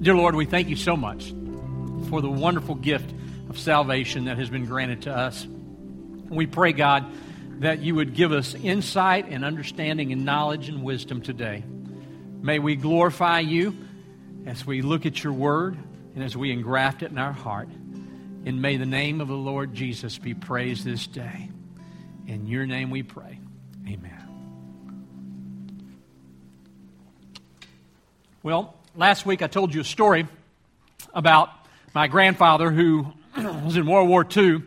Dear 0.00 0.16
Lord, 0.16 0.34
we 0.34 0.44
thank 0.44 0.68
you 0.68 0.76
so 0.76 0.96
much 0.96 1.32
for 2.10 2.20
the 2.20 2.28
wonderful 2.28 2.74
gift 2.74 3.14
of 3.48 3.58
salvation 3.58 4.24
that 4.24 4.38
has 4.38 4.50
been 4.50 4.66
granted 4.66 5.02
to 5.02 5.16
us. 5.16 5.46
We 6.28 6.46
pray, 6.46 6.72
God, 6.72 7.06
that 7.60 7.78
you 7.78 7.94
would 7.94 8.14
give 8.14 8.32
us 8.32 8.54
insight 8.54 9.28
and 9.28 9.44
understanding 9.44 10.12
and 10.12 10.24
knowledge 10.24 10.68
and 10.68 10.82
wisdom 10.82 11.22
today. 11.22 11.62
May 12.42 12.58
we 12.58 12.74
glorify 12.74 13.40
you 13.40 13.76
as 14.46 14.66
we 14.66 14.82
look 14.82 15.06
at 15.06 15.22
your 15.22 15.32
word 15.32 15.78
and 16.14 16.24
as 16.24 16.36
we 16.36 16.50
engraft 16.50 17.02
it 17.02 17.12
in 17.12 17.18
our 17.18 17.32
heart. 17.32 17.68
And 18.46 18.60
may 18.60 18.76
the 18.76 18.86
name 18.86 19.20
of 19.20 19.28
the 19.28 19.34
Lord 19.34 19.74
Jesus 19.74 20.18
be 20.18 20.34
praised 20.34 20.84
this 20.84 21.06
day. 21.06 21.48
In 22.26 22.46
your 22.46 22.66
name 22.66 22.90
we 22.90 23.04
pray. 23.04 23.38
Amen. 23.86 24.28
Well, 28.42 28.74
last 28.96 29.26
week 29.26 29.42
I 29.42 29.46
told 29.46 29.74
you 29.74 29.80
a 29.80 29.84
story 29.84 30.26
about 31.12 31.50
my 31.94 32.06
grandfather 32.06 32.70
who 32.70 33.06
was 33.36 33.76
in 33.76 33.86
World 33.86 34.08
War 34.08 34.26
II, 34.36 34.62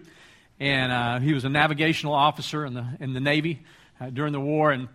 and 0.60 0.92
uh, 0.92 1.20
he 1.20 1.34
was 1.34 1.46
a 1.46 1.50
navigational 1.50 2.14
officer 2.14 2.66
in 2.66 2.74
the, 2.74 2.86
in 3.00 3.14
the 3.14 3.20
Navy 3.20 3.62
uh, 4.02 4.10
during 4.10 4.34
the 4.34 4.40
war, 4.40 4.72
and 4.72 4.90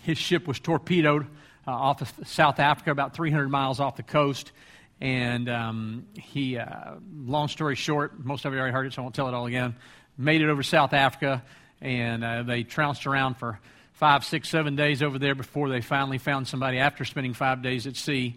his 0.00 0.18
ship 0.18 0.46
was 0.46 0.60
torpedoed 0.60 1.26
uh, 1.66 1.70
off 1.70 2.02
of 2.02 2.28
South 2.28 2.58
Africa, 2.58 2.90
about 2.90 3.14
300 3.14 3.48
miles 3.48 3.80
off 3.80 3.96
the 3.96 4.02
coast. 4.02 4.52
And 5.00 5.48
um, 5.48 6.06
he, 6.14 6.58
uh, 6.58 6.94
long 7.24 7.48
story 7.48 7.74
short, 7.74 8.22
most 8.24 8.44
of 8.44 8.52
you 8.52 8.58
already 8.58 8.72
heard 8.72 8.86
it, 8.86 8.92
so 8.92 9.02
I 9.02 9.04
won't 9.04 9.14
tell 9.14 9.28
it 9.28 9.34
all 9.34 9.46
again, 9.46 9.76
made 10.18 10.42
it 10.42 10.48
over 10.48 10.62
South 10.62 10.92
Africa, 10.92 11.42
and 11.80 12.22
uh, 12.22 12.42
they 12.42 12.62
trounced 12.62 13.06
around 13.06 13.34
for 13.34 13.58
five, 14.02 14.24
six, 14.24 14.48
seven 14.48 14.74
days 14.74 15.00
over 15.00 15.16
there 15.16 15.36
before 15.36 15.68
they 15.68 15.80
finally 15.80 16.18
found 16.18 16.48
somebody 16.48 16.76
after 16.76 17.04
spending 17.04 17.34
five 17.34 17.62
days 17.62 17.86
at 17.86 17.94
sea. 17.94 18.34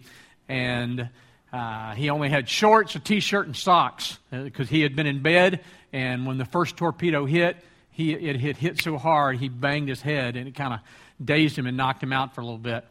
And 0.48 1.08
uh, 1.52 1.92
he 1.96 2.08
only 2.08 2.28
had 2.28 2.48
shorts, 2.48 2.94
a 2.94 3.00
t 3.00 3.18
shirt, 3.18 3.46
and 3.46 3.56
socks 3.56 4.16
because 4.30 4.68
uh, 4.68 4.70
he 4.70 4.82
had 4.82 4.94
been 4.94 5.08
in 5.08 5.22
bed. 5.22 5.64
And 5.92 6.24
when 6.24 6.38
the 6.38 6.44
first 6.44 6.76
torpedo 6.76 7.26
hit, 7.26 7.56
he, 7.90 8.12
it 8.12 8.36
hit, 8.36 8.56
hit 8.56 8.80
so 8.80 8.96
hard 8.96 9.38
he 9.38 9.48
banged 9.48 9.88
his 9.88 10.00
head 10.00 10.36
and 10.36 10.46
it 10.46 10.54
kind 10.54 10.72
of 10.72 10.78
dazed 11.26 11.58
him 11.58 11.66
and 11.66 11.76
knocked 11.76 12.00
him 12.00 12.12
out 12.12 12.32
for 12.32 12.42
a 12.42 12.44
little 12.44 12.58
bit. 12.58 12.84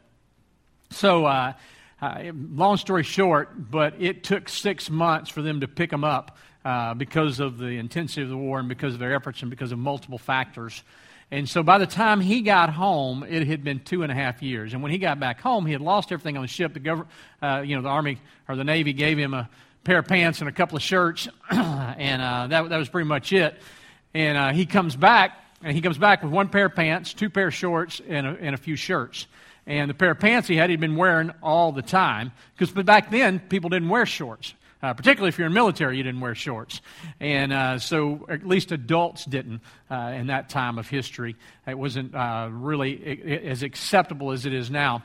So, 0.89 1.25
uh, 1.25 1.53
uh, 2.01 2.23
long 2.33 2.75
story 2.75 3.03
short, 3.03 3.71
but 3.71 4.01
it 4.01 4.25
took 4.25 4.49
six 4.49 4.89
months 4.89 5.29
for 5.29 5.41
them 5.41 5.61
to 5.61 5.67
pick 5.69 5.93
him 5.93 6.03
up 6.03 6.37
uh, 6.65 6.93
because 6.93 7.39
of 7.39 7.57
the 7.57 7.77
intensity 7.77 8.23
of 8.23 8.27
the 8.27 8.35
war 8.35 8.59
and 8.59 8.67
because 8.67 8.93
of 8.93 8.99
their 8.99 9.15
efforts 9.15 9.41
and 9.43 9.49
because 9.49 9.71
of 9.71 9.79
multiple 9.79 10.17
factors. 10.17 10.83
And 11.31 11.49
so 11.49 11.63
by 11.63 11.79
the 11.79 11.87
time 11.87 12.21
he 12.21 12.41
got 12.41 12.69
home, 12.69 13.25
it 13.27 13.47
had 13.47 13.63
been 13.63 13.79
two 13.79 14.03
and 14.03 14.11
a 14.11 14.15
half 14.15 14.43
years. 14.43 14.73
And 14.73 14.83
when 14.83 14.91
he 14.91 14.97
got 14.97 15.19
back 15.19 15.41
home, 15.41 15.65
he 15.65 15.73
had 15.73 15.81
lost 15.81 16.11
everything 16.11 16.37
on 16.37 16.43
the 16.43 16.47
ship. 16.47 16.73
The 16.73 16.79
government, 16.79 17.09
uh, 17.41 17.63
you 17.65 17.75
know, 17.75 17.81
the 17.81 17.89
Army 17.89 18.19
or 18.47 18.55
the 18.55 18.63
Navy 18.63 18.93
gave 18.93 19.17
him 19.17 19.33
a 19.33 19.49
pair 19.83 19.99
of 19.99 20.07
pants 20.07 20.39
and 20.39 20.49
a 20.49 20.51
couple 20.51 20.75
of 20.75 20.83
shirts, 20.83 21.27
and 21.49 22.21
uh, 22.21 22.47
that, 22.47 22.69
that 22.69 22.77
was 22.77 22.89
pretty 22.89 23.07
much 23.07 23.31
it. 23.33 23.55
And 24.13 24.37
uh, 24.37 24.53
he 24.53 24.65
comes 24.65 24.95
back, 24.95 25.37
and 25.63 25.73
he 25.73 25.81
comes 25.81 25.97
back 25.97 26.23
with 26.23 26.31
one 26.31 26.49
pair 26.49 26.65
of 26.65 26.75
pants, 26.75 27.13
two 27.13 27.29
pair 27.29 27.47
of 27.47 27.53
shorts, 27.53 28.01
and 28.07 28.25
a, 28.25 28.37
and 28.39 28.55
a 28.55 28.57
few 28.57 28.75
shirts. 28.75 29.27
And 29.67 29.89
the 29.89 29.93
pair 29.93 30.11
of 30.11 30.19
pants 30.19 30.47
he 30.47 30.55
had, 30.57 30.69
he'd 30.69 30.79
been 30.79 30.95
wearing 30.95 31.31
all 31.41 31.71
the 31.71 31.81
time. 31.81 32.31
Because 32.57 32.71
back 32.83 33.09
then, 33.09 33.39
people 33.39 33.69
didn't 33.69 33.89
wear 33.89 34.05
shorts. 34.05 34.53
Uh, 34.85 34.93
particularly 34.93 35.29
if 35.29 35.39
you're 35.39 35.47
in 35.47 35.53
military, 35.53 35.97
you 35.97 36.03
didn't 36.03 36.21
wear 36.21 36.35
shorts. 36.35 36.79
And 37.19 37.51
uh, 37.51 37.79
so 37.79 38.23
at 38.29 38.45
least 38.45 38.71
adults 38.71 39.25
didn't 39.25 39.61
uh, 39.89 40.13
in 40.15 40.27
that 40.27 40.49
time 40.49 40.77
of 40.77 40.87
history. 40.87 41.37
It 41.65 41.75
wasn't 41.75 42.13
uh, 42.13 42.49
really 42.51 43.41
as 43.43 43.63
acceptable 43.63 44.31
as 44.31 44.45
it 44.45 44.53
is 44.53 44.69
now. 44.69 45.01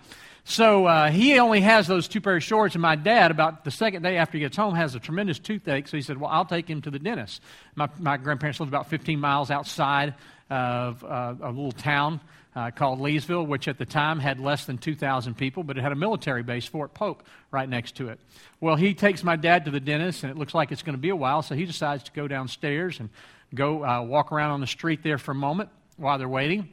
So 0.50 0.86
uh, 0.86 1.12
he 1.12 1.38
only 1.38 1.60
has 1.60 1.86
those 1.86 2.08
two 2.08 2.20
pair 2.20 2.34
of 2.34 2.42
shorts, 2.42 2.74
and 2.74 2.82
my 2.82 2.96
dad, 2.96 3.30
about 3.30 3.62
the 3.62 3.70
second 3.70 4.02
day 4.02 4.16
after 4.16 4.36
he 4.36 4.40
gets 4.40 4.56
home, 4.56 4.74
has 4.74 4.96
a 4.96 4.98
tremendous 4.98 5.38
toothache. 5.38 5.86
So 5.86 5.96
he 5.96 6.02
said, 6.02 6.18
Well, 6.18 6.28
I'll 6.28 6.44
take 6.44 6.68
him 6.68 6.82
to 6.82 6.90
the 6.90 6.98
dentist. 6.98 7.40
My, 7.76 7.88
my 8.00 8.16
grandparents 8.16 8.58
lived 8.58 8.68
about 8.68 8.90
15 8.90 9.20
miles 9.20 9.52
outside 9.52 10.14
of 10.50 11.04
uh, 11.04 11.36
a 11.40 11.50
little 11.50 11.70
town 11.70 12.20
uh, 12.56 12.72
called 12.72 12.98
Leesville, 12.98 13.46
which 13.46 13.68
at 13.68 13.78
the 13.78 13.86
time 13.86 14.18
had 14.18 14.40
less 14.40 14.64
than 14.64 14.76
2,000 14.76 15.36
people, 15.36 15.62
but 15.62 15.78
it 15.78 15.82
had 15.82 15.92
a 15.92 15.96
military 15.96 16.42
base, 16.42 16.66
Fort 16.66 16.94
Polk, 16.94 17.22
right 17.52 17.68
next 17.68 17.94
to 17.98 18.08
it. 18.08 18.18
Well, 18.60 18.74
he 18.74 18.92
takes 18.92 19.22
my 19.22 19.36
dad 19.36 19.66
to 19.66 19.70
the 19.70 19.78
dentist, 19.78 20.24
and 20.24 20.32
it 20.32 20.36
looks 20.36 20.52
like 20.52 20.72
it's 20.72 20.82
going 20.82 20.96
to 20.96 21.00
be 21.00 21.10
a 21.10 21.16
while, 21.16 21.42
so 21.42 21.54
he 21.54 21.64
decides 21.64 22.02
to 22.02 22.12
go 22.12 22.26
downstairs 22.26 22.98
and 22.98 23.08
go 23.54 23.84
uh, 23.84 24.02
walk 24.02 24.32
around 24.32 24.50
on 24.50 24.60
the 24.60 24.66
street 24.66 25.04
there 25.04 25.16
for 25.16 25.30
a 25.30 25.36
moment 25.36 25.70
while 25.96 26.18
they're 26.18 26.28
waiting. 26.28 26.68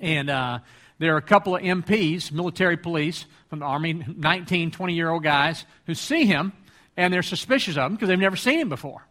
And 0.00 0.28
uh, 0.28 0.58
there 1.00 1.14
are 1.14 1.18
a 1.18 1.22
couple 1.22 1.56
of 1.56 1.62
MPs, 1.62 2.30
military 2.30 2.76
police 2.76 3.24
from 3.48 3.60
the 3.60 3.64
Army, 3.64 3.94
19, 3.94 4.70
20 4.70 4.94
year 4.94 5.08
old 5.08 5.22
guys, 5.22 5.64
who 5.86 5.94
see 5.94 6.26
him, 6.26 6.52
and 6.94 7.12
they're 7.12 7.22
suspicious 7.22 7.78
of 7.78 7.86
him 7.86 7.94
because 7.94 8.08
they've 8.08 8.18
never 8.18 8.36
seen 8.36 8.60
him 8.60 8.68
before. 8.68 9.02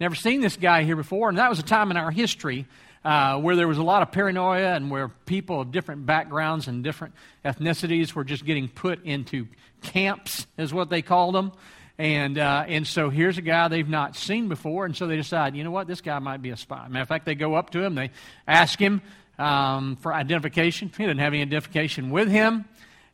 Never 0.00 0.16
seen 0.16 0.40
this 0.40 0.56
guy 0.56 0.82
here 0.82 0.96
before, 0.96 1.28
and 1.28 1.38
that 1.38 1.48
was 1.48 1.60
a 1.60 1.62
time 1.62 1.92
in 1.92 1.96
our 1.96 2.10
history 2.10 2.66
uh, 3.04 3.38
where 3.38 3.54
there 3.54 3.68
was 3.68 3.78
a 3.78 3.82
lot 3.84 4.02
of 4.02 4.10
paranoia 4.10 4.74
and 4.74 4.90
where 4.90 5.08
people 5.08 5.60
of 5.60 5.70
different 5.70 6.04
backgrounds 6.04 6.66
and 6.66 6.82
different 6.82 7.14
ethnicities 7.44 8.12
were 8.12 8.24
just 8.24 8.44
getting 8.44 8.66
put 8.66 9.04
into 9.04 9.46
camps, 9.82 10.48
is 10.58 10.74
what 10.74 10.90
they 10.90 11.00
called 11.00 11.36
them. 11.36 11.52
And, 11.96 12.38
uh, 12.38 12.64
and 12.66 12.86
so 12.86 13.08
here's 13.08 13.38
a 13.38 13.42
guy 13.42 13.68
they've 13.68 13.88
not 13.88 14.16
seen 14.16 14.48
before, 14.48 14.84
and 14.84 14.96
so 14.96 15.06
they 15.06 15.16
decide, 15.16 15.54
you 15.54 15.62
know 15.62 15.70
what, 15.70 15.86
this 15.86 16.00
guy 16.00 16.18
might 16.18 16.42
be 16.42 16.50
a 16.50 16.56
spy. 16.56 16.88
Matter 16.88 17.02
of 17.02 17.08
fact, 17.08 17.24
they 17.24 17.36
go 17.36 17.54
up 17.54 17.70
to 17.70 17.82
him, 17.82 17.94
they 17.94 18.10
ask 18.48 18.78
him 18.78 19.00
um, 19.38 19.96
for 19.96 20.12
identification. 20.12 20.90
He 20.96 21.04
didn't 21.04 21.20
have 21.20 21.32
any 21.32 21.42
identification 21.42 22.10
with 22.10 22.28
him. 22.28 22.64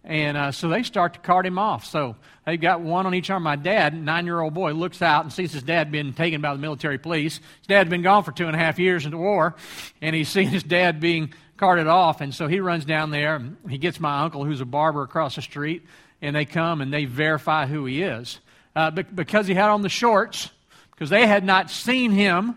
And 0.04 0.36
uh, 0.36 0.52
so 0.52 0.68
they 0.68 0.82
start 0.82 1.14
to 1.14 1.20
cart 1.20 1.46
him 1.46 1.58
off. 1.58 1.84
So 1.84 2.16
they've 2.44 2.60
got 2.60 2.80
one 2.80 3.06
on 3.06 3.14
each 3.14 3.30
arm. 3.30 3.44
My 3.44 3.56
dad, 3.56 3.94
nine 3.94 4.26
year 4.26 4.40
old 4.40 4.52
boy, 4.52 4.72
looks 4.72 5.00
out 5.00 5.24
and 5.24 5.32
sees 5.32 5.52
his 5.52 5.62
dad 5.62 5.92
being 5.92 6.12
taken 6.12 6.40
by 6.40 6.52
the 6.52 6.58
military 6.58 6.98
police. 6.98 7.36
His 7.36 7.66
dad's 7.68 7.88
been 7.88 8.02
gone 8.02 8.24
for 8.24 8.32
two 8.32 8.46
and 8.46 8.56
a 8.56 8.58
half 8.58 8.80
years 8.80 9.04
in 9.04 9.12
the 9.12 9.16
war, 9.16 9.54
and 10.00 10.16
he's 10.16 10.28
seen 10.32 10.48
his 10.48 10.64
dad 10.64 10.98
being 10.98 11.32
carted 11.56 11.86
off. 11.86 12.20
And 12.20 12.34
so 12.34 12.48
he 12.48 12.58
runs 12.58 12.84
down 12.84 13.10
there. 13.10 13.36
And 13.36 13.56
he 13.68 13.78
gets 13.78 14.00
my 14.00 14.22
uncle, 14.22 14.44
who's 14.44 14.60
a 14.60 14.66
barber 14.66 15.02
across 15.02 15.36
the 15.36 15.42
street, 15.42 15.84
and 16.20 16.34
they 16.34 16.44
come 16.44 16.80
and 16.80 16.92
they 16.92 17.04
verify 17.04 17.66
who 17.66 17.84
he 17.84 18.02
is. 18.02 18.40
Uh, 18.74 18.90
because 18.90 19.46
he 19.46 19.54
had 19.54 19.68
on 19.68 19.82
the 19.82 19.88
shorts, 19.88 20.50
because 20.90 21.10
they 21.10 21.26
had 21.26 21.44
not 21.44 21.70
seen 21.70 22.10
him, 22.10 22.56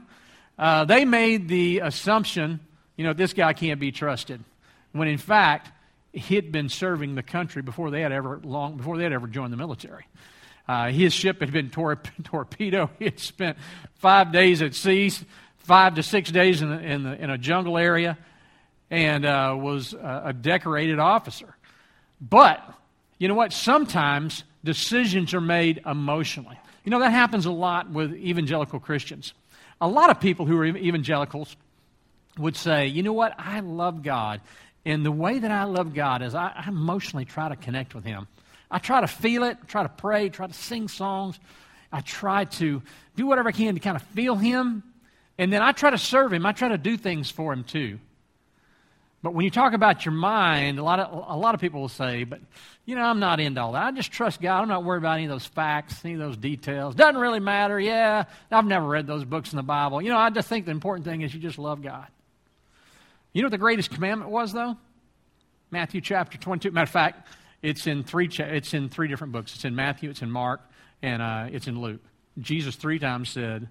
uh, 0.58 0.86
they 0.86 1.04
made 1.04 1.48
the 1.50 1.80
assumption, 1.80 2.60
you 2.96 3.04
know, 3.04 3.14
this 3.14 3.34
guy 3.34 3.54
can't 3.54 3.80
be 3.80 3.92
trusted. 3.92 4.44
When 4.92 5.08
in 5.08 5.18
fact, 5.18 5.72
he'd 6.14 6.52
been 6.52 6.70
serving 6.70 7.16
the 7.16 7.24
country 7.24 7.62
before 7.62 7.92
they 7.92 8.02
had 8.02 8.12
ever 8.12 8.40
long 8.44 8.78
before 8.78 8.98
they 8.98 9.04
had 9.04 9.14
ever 9.14 9.28
joined 9.28 9.52
the 9.52 9.58
military. 9.58 10.06
Uh, 10.68 10.90
his 10.90 11.14
ship 11.14 11.42
had 11.42 11.52
been 11.52 11.70
tor- 11.70 12.02
torpedoed. 12.24 12.90
He 13.00 13.06
had 13.06 13.20
spent 13.20 13.58
five 13.96 14.32
days 14.32 14.62
at 14.62 14.74
sea, 14.74 15.12
five 15.58 15.96
to 15.96 16.04
six 16.04 16.32
days 16.32 16.62
in, 16.62 16.70
the, 16.70 16.80
in, 16.80 17.04
the, 17.04 17.24
in 17.24 17.30
a 17.30 17.38
jungle 17.38 17.78
area, 17.78 18.18
and 18.90 19.26
uh, 19.26 19.56
was 19.60 19.94
a, 19.94 20.24
a 20.26 20.34
decorated 20.34 21.00
officer. 21.00 21.56
But 22.22 22.64
you 23.20 23.28
know 23.28 23.36
what? 23.36 23.54
Sometimes 23.54 24.44
decisions 24.64 25.34
are 25.34 25.42
made 25.42 25.82
emotionally. 25.86 26.60
You 26.84 26.92
know 26.92 27.00
that 27.00 27.12
happens 27.12 27.46
a 27.46 27.52
lot 27.52 27.90
with 27.90 28.14
evangelical 28.14 28.80
Christians. 28.80 29.34
A 29.82 29.88
lot 29.88 30.10
of 30.10 30.20
people 30.20 30.46
who 30.46 30.58
are 30.58 30.66
evangelicals 30.66 31.56
would 32.38 32.56
say, 32.56 32.88
"You 32.88 33.04
know 33.04 33.14
what? 33.14 33.34
I 33.38 33.60
love 33.62 34.04
God." 34.04 34.42
And 34.86 35.04
the 35.04 35.12
way 35.12 35.40
that 35.40 35.52
I 35.52 35.64
love 35.64 35.94
God 35.94 36.22
is 36.22 36.36
I, 36.36 36.52
I 36.56 36.68
emotionally 36.68 37.26
try 37.26 37.50
to 37.50 37.56
connect 37.56 37.96
with 37.96 38.06
Him. 38.06 38.28
I 38.70 38.80
try 38.80 39.02
to 39.02 39.08
feel 39.08 39.44
it, 39.44 39.58
try 39.68 39.84
to 39.84 39.90
pray, 39.90 40.30
try 40.30 40.48
to 40.48 40.54
sing 40.54 40.88
songs. 40.88 41.40
I 41.92 42.02
try 42.02 42.46
to 42.46 42.82
do 43.16 43.26
whatever 43.26 43.50
I 43.50 43.52
can 43.52 43.74
to 43.74 43.80
kind 43.80 43.96
of 43.96 44.04
feel 44.04 44.36
Him. 44.36 44.84
And 45.38 45.52
then 45.52 45.62
I 45.62 45.72
try 45.72 45.90
to 45.90 45.98
serve 45.98 46.34
Him. 46.34 46.46
I 46.46 46.52
try 46.52 46.70
to 46.70 46.78
do 46.78 46.98
things 46.98 47.32
for 47.32 47.52
Him 47.52 47.64
too. 47.64 48.00
But 49.24 49.34
when 49.34 49.44
you 49.44 49.50
talk 49.50 49.74
about 49.74 50.06
your 50.06 50.14
mind, 50.14 50.78
a 50.78 50.84
lot 50.84 51.00
of, 51.00 51.26
a 51.28 51.36
lot 51.36 51.56
of 51.56 51.62
people 51.62 51.82
will 51.82 51.90
say, 51.90 52.26
but, 52.26 52.42
you 52.86 52.94
know, 52.96 53.02
I'm 53.02 53.20
not 53.20 53.40
into 53.40 53.60
all 53.60 53.72
that. 53.72 53.84
I 53.84 53.92
just 53.92 54.12
trust 54.12 54.40
God. 54.40 54.62
I'm 54.62 54.68
not 54.68 54.84
worried 54.84 55.00
about 55.00 55.16
any 55.16 55.26
of 55.26 55.32
those 55.32 55.48
facts, 55.48 56.06
any 56.06 56.14
of 56.14 56.20
those 56.20 56.38
details. 56.38 56.94
Doesn't 56.94 57.20
really 57.20 57.40
matter. 57.40 57.80
Yeah, 57.80 58.26
I've 58.52 58.68
never 58.68 58.86
read 58.86 59.08
those 59.08 59.26
books 59.26 59.52
in 59.52 59.58
the 59.58 59.64
Bible. 59.64 60.00
You 60.00 60.10
know, 60.10 60.18
I 60.18 60.30
just 60.30 60.48
think 60.48 60.66
the 60.66 60.72
important 60.72 61.06
thing 61.06 61.22
is 61.22 61.34
you 61.34 61.40
just 61.40 61.58
love 61.58 61.82
God. 61.82 62.06
You 63.36 63.42
know 63.42 63.48
what 63.48 63.52
the 63.52 63.58
greatest 63.58 63.92
commandment 63.92 64.32
was, 64.32 64.54
though? 64.54 64.78
Matthew 65.70 66.00
chapter 66.00 66.38
22. 66.38 66.72
Matter 66.72 66.84
of 66.84 66.90
fact, 66.90 67.28
it's 67.62 67.86
in 67.86 68.06
three, 68.06 68.30
cha- 68.30 68.46
it's 68.46 68.74
in 68.74 68.88
three 68.88 69.10
different 69.10 69.34
books. 69.34 69.54
It's 69.56 69.66
in 69.66 69.76
Matthew, 69.76 70.10
it's 70.10 70.22
in 70.22 70.32
Mark, 70.32 70.62
and 71.02 71.22
uh, 71.22 71.48
it's 71.52 71.68
in 71.68 71.82
Luke. 71.82 72.00
Jesus 72.40 72.78
three 72.78 72.98
times 72.98 73.28
said, 73.28 73.68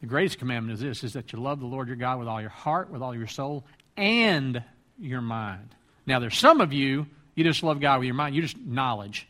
the 0.00 0.08
greatest 0.08 0.40
commandment 0.40 0.74
is 0.74 0.80
this, 0.80 1.04
is 1.04 1.12
that 1.12 1.32
you 1.32 1.38
love 1.38 1.60
the 1.60 1.66
Lord 1.66 1.86
your 1.86 1.96
God 1.96 2.18
with 2.18 2.26
all 2.26 2.40
your 2.40 2.50
heart, 2.50 2.90
with 2.90 3.00
all 3.00 3.14
your 3.14 3.28
soul, 3.28 3.62
and 3.96 4.60
your 4.98 5.20
mind. 5.20 5.72
Now, 6.04 6.18
there's 6.18 6.36
some 6.36 6.60
of 6.60 6.72
you, 6.72 7.06
you 7.36 7.44
just 7.44 7.62
love 7.62 7.78
God 7.78 8.00
with 8.00 8.06
your 8.06 8.16
mind. 8.16 8.34
You 8.34 8.42
just 8.42 8.58
knowledge. 8.58 9.28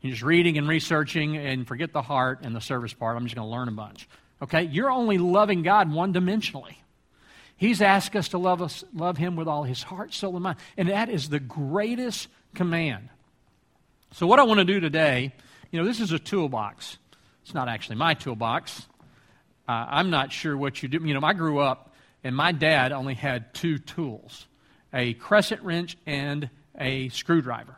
You're 0.00 0.12
just 0.12 0.22
reading 0.22 0.56
and 0.56 0.66
researching 0.66 1.36
and 1.36 1.68
forget 1.68 1.92
the 1.92 2.00
heart 2.00 2.38
and 2.44 2.56
the 2.56 2.62
service 2.62 2.94
part. 2.94 3.18
I'm 3.18 3.24
just 3.24 3.34
going 3.34 3.46
to 3.46 3.54
learn 3.54 3.68
a 3.68 3.72
bunch. 3.72 4.08
Okay? 4.40 4.62
You're 4.62 4.90
only 4.90 5.18
loving 5.18 5.62
God 5.62 5.92
one 5.92 6.14
dimensionally. 6.14 6.76
He's 7.56 7.80
asked 7.80 8.14
us 8.16 8.28
to 8.28 8.38
love, 8.38 8.60
us, 8.60 8.84
love 8.94 9.16
Him 9.16 9.36
with 9.36 9.48
all 9.48 9.64
His 9.64 9.82
heart, 9.82 10.12
soul, 10.12 10.34
and 10.34 10.42
mind. 10.42 10.58
And 10.76 10.88
that 10.88 11.08
is 11.08 11.28
the 11.28 11.40
greatest 11.40 12.28
command. 12.54 13.08
So, 14.12 14.26
what 14.26 14.38
I 14.38 14.44
want 14.44 14.58
to 14.58 14.64
do 14.64 14.80
today 14.80 15.32
You 15.70 15.80
know, 15.80 15.86
this 15.86 16.00
is 16.00 16.12
a 16.12 16.18
toolbox. 16.18 16.98
It's 17.42 17.54
not 17.54 17.68
actually 17.68 17.96
my 17.96 18.14
toolbox. 18.14 18.86
Uh, 19.68 19.86
I'm 19.88 20.10
not 20.10 20.32
sure 20.32 20.56
what 20.56 20.82
you 20.82 20.88
do. 20.88 21.00
You 21.02 21.14
know, 21.14 21.26
I 21.26 21.32
grew 21.32 21.58
up, 21.58 21.94
and 22.22 22.36
my 22.36 22.52
dad 22.52 22.92
only 22.92 23.14
had 23.14 23.54
two 23.54 23.78
tools 23.78 24.46
a 24.92 25.14
crescent 25.14 25.62
wrench 25.62 25.96
and 26.06 26.48
a 26.78 27.08
screwdriver. 27.10 27.76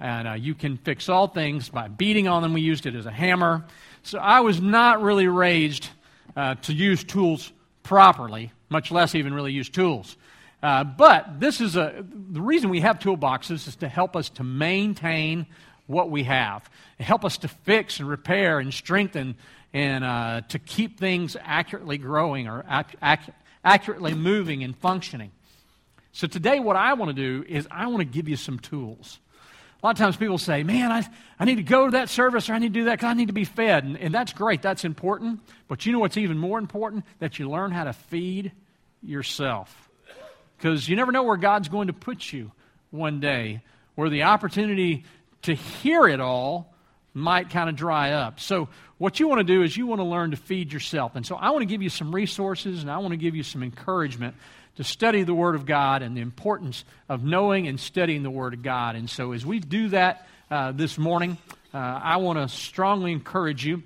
And 0.00 0.28
uh, 0.28 0.32
you 0.32 0.54
can 0.54 0.76
fix 0.76 1.08
all 1.08 1.28
things 1.28 1.68
by 1.68 1.88
beating 1.88 2.28
on 2.28 2.42
them. 2.42 2.52
We 2.52 2.60
used 2.60 2.86
it 2.86 2.94
as 2.94 3.06
a 3.06 3.10
hammer. 3.10 3.64
So 4.02 4.18
I 4.18 4.40
was 4.40 4.60
not 4.60 5.02
really 5.02 5.28
raised 5.28 5.88
uh, 6.36 6.56
to 6.56 6.72
use 6.72 7.04
tools 7.04 7.52
properly, 7.82 8.52
much 8.74 8.90
less 8.90 9.14
even 9.14 9.32
really 9.32 9.52
use 9.52 9.70
tools. 9.70 10.16
Uh, 10.60 10.82
but 10.82 11.38
this 11.38 11.60
is 11.60 11.76
a, 11.76 12.04
the 12.32 12.40
reason 12.40 12.70
we 12.70 12.80
have 12.80 12.98
toolboxes 12.98 13.68
is 13.68 13.76
to 13.76 13.88
help 13.88 14.16
us 14.16 14.28
to 14.30 14.42
maintain 14.42 15.46
what 15.86 16.10
we 16.10 16.24
have, 16.24 16.68
help 16.98 17.24
us 17.24 17.38
to 17.38 17.48
fix 17.48 18.00
and 18.00 18.08
repair 18.08 18.58
and 18.58 18.74
strengthen 18.74 19.36
and 19.72 20.02
uh, 20.02 20.40
to 20.48 20.58
keep 20.58 20.98
things 20.98 21.36
accurately 21.40 21.98
growing 21.98 22.48
or 22.48 22.64
ac- 22.68 22.96
ac- 23.02 23.32
accurately 23.64 24.14
moving 24.14 24.64
and 24.64 24.76
functioning. 24.76 25.30
So 26.12 26.26
today, 26.26 26.58
what 26.60 26.76
I 26.76 26.94
want 26.94 27.14
to 27.14 27.22
do 27.22 27.44
is 27.48 27.68
I 27.70 27.86
want 27.86 27.98
to 27.98 28.04
give 28.04 28.28
you 28.28 28.36
some 28.36 28.58
tools. 28.58 29.18
A 29.82 29.86
lot 29.86 29.90
of 29.90 29.98
times 29.98 30.16
people 30.16 30.38
say, 30.38 30.62
man, 30.62 30.90
I, 30.90 31.06
I 31.38 31.44
need 31.44 31.56
to 31.56 31.62
go 31.62 31.84
to 31.84 31.90
that 31.92 32.08
service 32.08 32.48
or 32.48 32.54
I 32.54 32.58
need 32.58 32.72
to 32.72 32.80
do 32.80 32.84
that 32.86 32.98
because 32.98 33.10
I 33.10 33.14
need 33.14 33.28
to 33.28 33.34
be 33.34 33.44
fed. 33.44 33.84
And, 33.84 33.98
and 33.98 34.14
that's 34.14 34.32
great, 34.32 34.62
that's 34.62 34.84
important. 34.84 35.40
But 35.68 35.84
you 35.84 35.92
know 35.92 35.98
what's 35.98 36.16
even 36.16 36.38
more 36.38 36.58
important? 36.58 37.04
That 37.18 37.38
you 37.38 37.50
learn 37.50 37.70
how 37.70 37.84
to 37.84 37.92
feed 37.92 38.52
yourself. 39.04 39.88
Because 40.56 40.88
you 40.88 40.96
never 40.96 41.12
know 41.12 41.24
where 41.24 41.36
God's 41.36 41.68
going 41.68 41.88
to 41.88 41.92
put 41.92 42.32
you 42.32 42.50
one 42.90 43.20
day, 43.20 43.62
where 43.94 44.08
the 44.08 44.24
opportunity 44.24 45.04
to 45.42 45.54
hear 45.54 46.06
it 46.06 46.20
all 46.20 46.74
might 47.12 47.50
kind 47.50 47.68
of 47.68 47.76
dry 47.76 48.12
up. 48.12 48.40
So, 48.40 48.68
what 48.98 49.20
you 49.20 49.28
want 49.28 49.40
to 49.40 49.44
do 49.44 49.62
is 49.62 49.76
you 49.76 49.86
want 49.86 50.00
to 50.00 50.04
learn 50.04 50.30
to 50.32 50.36
feed 50.36 50.72
yourself. 50.72 51.16
And 51.16 51.24
so, 51.24 51.36
I 51.36 51.50
want 51.50 51.62
to 51.62 51.66
give 51.66 51.82
you 51.82 51.90
some 51.90 52.14
resources 52.14 52.82
and 52.82 52.90
I 52.90 52.98
want 52.98 53.12
to 53.12 53.16
give 53.16 53.36
you 53.36 53.42
some 53.42 53.62
encouragement 53.62 54.34
to 54.76 54.84
study 54.84 55.22
the 55.22 55.34
Word 55.34 55.54
of 55.54 55.66
God 55.66 56.02
and 56.02 56.16
the 56.16 56.20
importance 56.20 56.84
of 57.08 57.22
knowing 57.22 57.68
and 57.68 57.78
studying 57.78 58.22
the 58.24 58.30
Word 58.30 58.54
of 58.54 58.62
God. 58.62 58.96
And 58.96 59.08
so, 59.08 59.32
as 59.32 59.46
we 59.46 59.60
do 59.60 59.88
that 59.90 60.26
uh, 60.50 60.72
this 60.72 60.98
morning, 60.98 61.38
uh, 61.72 61.78
I 61.78 62.16
want 62.16 62.38
to 62.38 62.48
strongly 62.48 63.12
encourage 63.12 63.64
you 63.64 63.82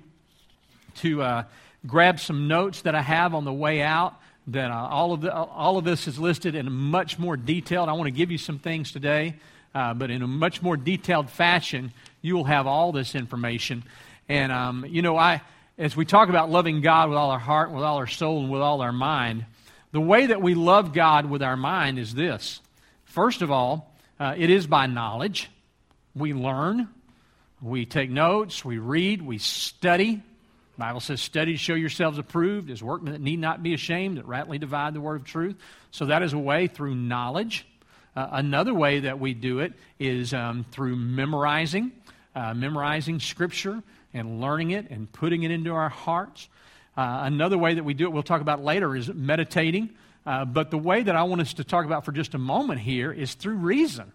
to 0.95 1.21
uh, 1.21 1.43
grab 1.85 2.19
some 2.19 2.47
notes 2.47 2.81
that 2.81 2.95
I 2.95 3.01
have 3.01 3.35
on 3.35 3.45
the 3.45 3.53
way 3.53 3.81
out. 3.81 4.18
That 4.51 4.71
uh, 4.71 4.87
all 4.89 5.13
of 5.13 5.21
the, 5.21 5.33
all 5.33 5.77
of 5.77 5.85
this 5.85 6.07
is 6.07 6.17
listed 6.17 6.55
in 6.55 6.71
much 6.71 7.19
more 7.19 7.37
detail. 7.37 7.85
I 7.87 7.93
want 7.93 8.05
to 8.07 8.11
give 8.11 8.31
you 8.31 8.37
some 8.37 8.57
things 8.57 8.91
today, 8.91 9.35
uh, 9.75 9.93
but 9.93 10.09
in 10.09 10.21
a 10.21 10.27
much 10.27 10.61
more 10.61 10.75
detailed 10.75 11.29
fashion. 11.29 11.93
You 12.21 12.35
will 12.35 12.45
have 12.45 12.65
all 12.65 12.91
this 12.91 13.15
information. 13.15 13.83
And 14.27 14.51
um, 14.51 14.85
you 14.87 15.01
know, 15.01 15.17
I 15.17 15.41
as 15.77 15.95
we 15.95 16.05
talk 16.05 16.29
about 16.29 16.49
loving 16.49 16.81
God 16.81 17.09
with 17.09 17.17
all 17.17 17.31
our 17.31 17.39
heart, 17.39 17.71
with 17.71 17.83
all 17.83 17.97
our 17.97 18.07
soul, 18.07 18.41
and 18.41 18.51
with 18.51 18.61
all 18.61 18.81
our 18.81 18.91
mind. 18.91 19.45
The 19.91 20.01
way 20.01 20.27
that 20.27 20.41
we 20.41 20.53
love 20.53 20.93
God 20.93 21.25
with 21.25 21.41
our 21.41 21.57
mind 21.57 21.97
is 21.97 22.13
this. 22.13 22.59
First 23.05 23.41
of 23.41 23.49
all, 23.49 23.95
uh, 24.19 24.35
it 24.37 24.49
is 24.49 24.67
by 24.67 24.85
knowledge. 24.87 25.49
We 26.15 26.33
learn, 26.33 26.89
we 27.61 27.85
take 27.85 28.09
notes, 28.09 28.63
we 28.63 28.77
read, 28.77 29.21
we 29.21 29.37
study. 29.37 30.21
Bible 30.79 31.01
says, 31.01 31.21
study 31.21 31.51
to 31.51 31.57
show 31.57 31.75
yourselves 31.75 32.17
approved 32.17 32.71
as 32.71 32.81
workmen 32.81 33.13
that 33.13 33.21
need 33.21 33.39
not 33.39 33.61
be 33.61 33.73
ashamed, 33.73 34.17
that 34.17 34.25
rightly 34.25 34.57
divide 34.57 34.93
the 34.93 35.01
word 35.01 35.21
of 35.21 35.27
truth. 35.27 35.57
So 35.91 36.05
that 36.05 36.23
is 36.23 36.33
a 36.33 36.39
way 36.39 36.67
through 36.67 36.95
knowledge. 36.95 37.67
Uh, 38.15 38.29
another 38.31 38.73
way 38.73 39.01
that 39.01 39.19
we 39.19 39.33
do 39.33 39.59
it 39.59 39.73
is 39.99 40.33
um, 40.33 40.65
through 40.71 40.95
memorizing, 40.95 41.91
uh, 42.33 42.53
memorizing 42.53 43.19
Scripture 43.19 43.83
and 44.13 44.39
learning 44.41 44.71
it 44.71 44.89
and 44.89 45.11
putting 45.11 45.43
it 45.43 45.51
into 45.51 45.73
our 45.73 45.89
hearts. 45.89 46.47
Uh, 46.97 47.19
another 47.23 47.57
way 47.57 47.73
that 47.73 47.83
we 47.83 47.93
do 47.93 48.05
it, 48.05 48.11
we'll 48.11 48.23
talk 48.23 48.41
about 48.41 48.63
later, 48.63 48.95
is 48.95 49.13
meditating. 49.13 49.89
Uh, 50.25 50.45
but 50.45 50.71
the 50.71 50.77
way 50.77 51.03
that 51.03 51.15
I 51.15 51.23
want 51.23 51.41
us 51.41 51.53
to 51.55 51.63
talk 51.63 51.85
about 51.85 52.05
for 52.05 52.11
just 52.11 52.33
a 52.33 52.39
moment 52.39 52.79
here 52.79 53.11
is 53.11 53.33
through 53.33 53.55
reason. 53.55 54.11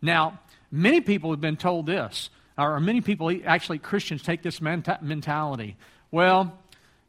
Now, 0.00 0.38
many 0.70 1.00
people 1.00 1.30
have 1.30 1.40
been 1.40 1.56
told 1.56 1.86
this, 1.86 2.30
or 2.58 2.80
many 2.80 3.00
people, 3.00 3.32
actually 3.46 3.78
Christians, 3.78 4.22
take 4.22 4.42
this 4.42 4.58
menta- 4.60 5.00
mentality. 5.00 5.76
Well, 6.10 6.58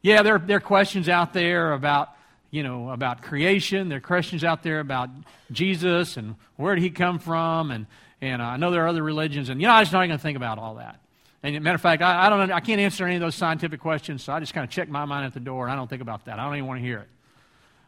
yeah, 0.00 0.22
there, 0.22 0.38
there 0.38 0.58
are 0.58 0.60
questions 0.60 1.08
out 1.08 1.32
there 1.32 1.72
about, 1.72 2.10
you 2.50 2.62
know, 2.62 2.90
about 2.90 3.22
creation. 3.22 3.88
There 3.88 3.98
are 3.98 4.00
questions 4.00 4.44
out 4.44 4.62
there 4.62 4.80
about 4.80 5.10
Jesus 5.50 6.16
and 6.16 6.36
where 6.56 6.74
did 6.74 6.82
he 6.82 6.90
come 6.90 7.18
from. 7.18 7.70
And, 7.70 7.86
and 8.20 8.40
uh, 8.40 8.46
I 8.46 8.56
know 8.56 8.70
there 8.70 8.84
are 8.84 8.88
other 8.88 9.02
religions. 9.02 9.48
And, 9.48 9.60
you 9.60 9.66
know, 9.66 9.74
I'm 9.74 9.82
just 9.82 9.92
not 9.92 10.00
going 10.06 10.10
to 10.10 10.18
think 10.18 10.36
about 10.36 10.58
all 10.58 10.76
that. 10.76 11.00
And 11.42 11.58
matter 11.62 11.74
of 11.74 11.80
fact, 11.80 12.02
I, 12.02 12.26
I, 12.26 12.28
don't, 12.28 12.52
I 12.52 12.60
can't 12.60 12.80
answer 12.80 13.04
any 13.04 13.16
of 13.16 13.20
those 13.20 13.34
scientific 13.34 13.80
questions, 13.80 14.22
so 14.22 14.32
I 14.32 14.40
just 14.40 14.52
kind 14.52 14.64
of 14.64 14.70
check 14.70 14.88
my 14.88 15.06
mind 15.06 15.24
at 15.24 15.32
the 15.32 15.40
door. 15.40 15.64
And 15.64 15.72
I 15.72 15.76
don't 15.76 15.88
think 15.88 16.02
about 16.02 16.26
that. 16.26 16.38
I 16.38 16.44
don't 16.44 16.54
even 16.54 16.66
want 16.66 16.80
to 16.80 16.84
hear 16.84 16.98
it. 16.98 17.08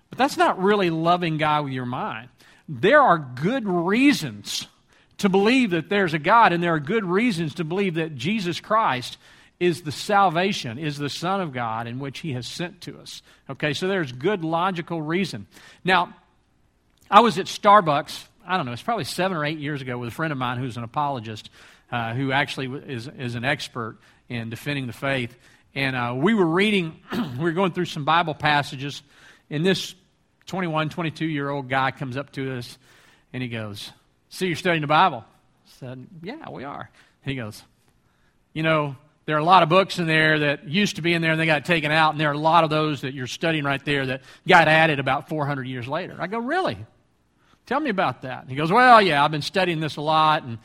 But 0.08 0.18
that's 0.18 0.36
not 0.36 0.60
really 0.60 0.90
loving 0.90 1.38
God 1.38 1.64
with 1.64 1.72
your 1.72 1.86
mind. 1.86 2.28
There 2.68 3.00
are 3.00 3.18
good 3.18 3.68
reasons 3.68 4.66
to 5.22 5.28
believe 5.28 5.70
that 5.70 5.88
there's 5.88 6.14
a 6.14 6.18
God, 6.18 6.52
and 6.52 6.60
there 6.60 6.74
are 6.74 6.80
good 6.80 7.04
reasons 7.04 7.54
to 7.54 7.64
believe 7.64 7.94
that 7.94 8.16
Jesus 8.16 8.58
Christ 8.58 9.18
is 9.60 9.82
the 9.82 9.92
salvation, 9.92 10.80
is 10.80 10.98
the 10.98 11.08
Son 11.08 11.40
of 11.40 11.52
God 11.52 11.86
in 11.86 12.00
which 12.00 12.18
He 12.18 12.32
has 12.32 12.44
sent 12.44 12.80
to 12.80 12.98
us. 12.98 13.22
Okay, 13.48 13.72
so 13.72 13.86
there's 13.86 14.10
good 14.10 14.42
logical 14.42 15.00
reason. 15.00 15.46
Now, 15.84 16.12
I 17.08 17.20
was 17.20 17.38
at 17.38 17.46
Starbucks, 17.46 18.24
I 18.44 18.56
don't 18.56 18.66
know, 18.66 18.72
it's 18.72 18.82
probably 18.82 19.04
seven 19.04 19.36
or 19.36 19.44
eight 19.44 19.58
years 19.58 19.80
ago 19.80 19.96
with 19.96 20.08
a 20.08 20.12
friend 20.12 20.32
of 20.32 20.38
mine 20.38 20.58
who's 20.58 20.76
an 20.76 20.82
apologist 20.82 21.50
uh, 21.92 22.14
who 22.14 22.32
actually 22.32 22.66
is, 22.92 23.06
is 23.06 23.36
an 23.36 23.44
expert 23.44 23.98
in 24.28 24.50
defending 24.50 24.88
the 24.88 24.92
faith. 24.92 25.36
And 25.72 25.94
uh, 25.94 26.14
we 26.16 26.34
were 26.34 26.46
reading, 26.46 26.96
we 27.38 27.44
were 27.44 27.52
going 27.52 27.70
through 27.70 27.84
some 27.84 28.04
Bible 28.04 28.34
passages, 28.34 29.04
and 29.50 29.64
this 29.64 29.94
21, 30.46 30.88
22 30.88 31.26
year 31.26 31.48
old 31.48 31.68
guy 31.68 31.92
comes 31.92 32.16
up 32.16 32.32
to 32.32 32.58
us 32.58 32.76
and 33.32 33.40
he 33.40 33.48
goes, 33.48 33.92
See, 34.32 34.46
you're 34.46 34.56
studying 34.56 34.80
the 34.80 34.86
Bible. 34.86 35.24
I 35.26 35.70
said, 35.78 36.06
Yeah, 36.22 36.48
we 36.50 36.64
are. 36.64 36.90
He 37.22 37.34
goes, 37.34 37.62
You 38.54 38.62
know, 38.62 38.96
there 39.26 39.36
are 39.36 39.40
a 39.40 39.44
lot 39.44 39.62
of 39.62 39.68
books 39.68 39.98
in 39.98 40.06
there 40.06 40.38
that 40.38 40.66
used 40.66 40.96
to 40.96 41.02
be 41.02 41.12
in 41.12 41.20
there 41.20 41.32
and 41.32 41.40
they 41.40 41.46
got 41.46 41.66
taken 41.66 41.92
out, 41.92 42.12
and 42.12 42.20
there 42.20 42.30
are 42.30 42.34
a 42.34 42.38
lot 42.38 42.64
of 42.64 42.70
those 42.70 43.02
that 43.02 43.12
you're 43.12 43.26
studying 43.26 43.62
right 43.62 43.84
there 43.84 44.06
that 44.06 44.22
got 44.48 44.68
added 44.68 44.98
about 44.98 45.28
400 45.28 45.66
years 45.66 45.86
later. 45.86 46.16
I 46.18 46.26
go, 46.28 46.38
Really? 46.38 46.78
Tell 47.66 47.78
me 47.78 47.90
about 47.90 48.22
that. 48.22 48.46
He 48.48 48.54
goes, 48.56 48.72
Well, 48.72 49.02
yeah, 49.02 49.22
I've 49.22 49.30
been 49.30 49.42
studying 49.42 49.80
this 49.80 49.96
a 49.96 50.00
lot, 50.00 50.44
and 50.44 50.56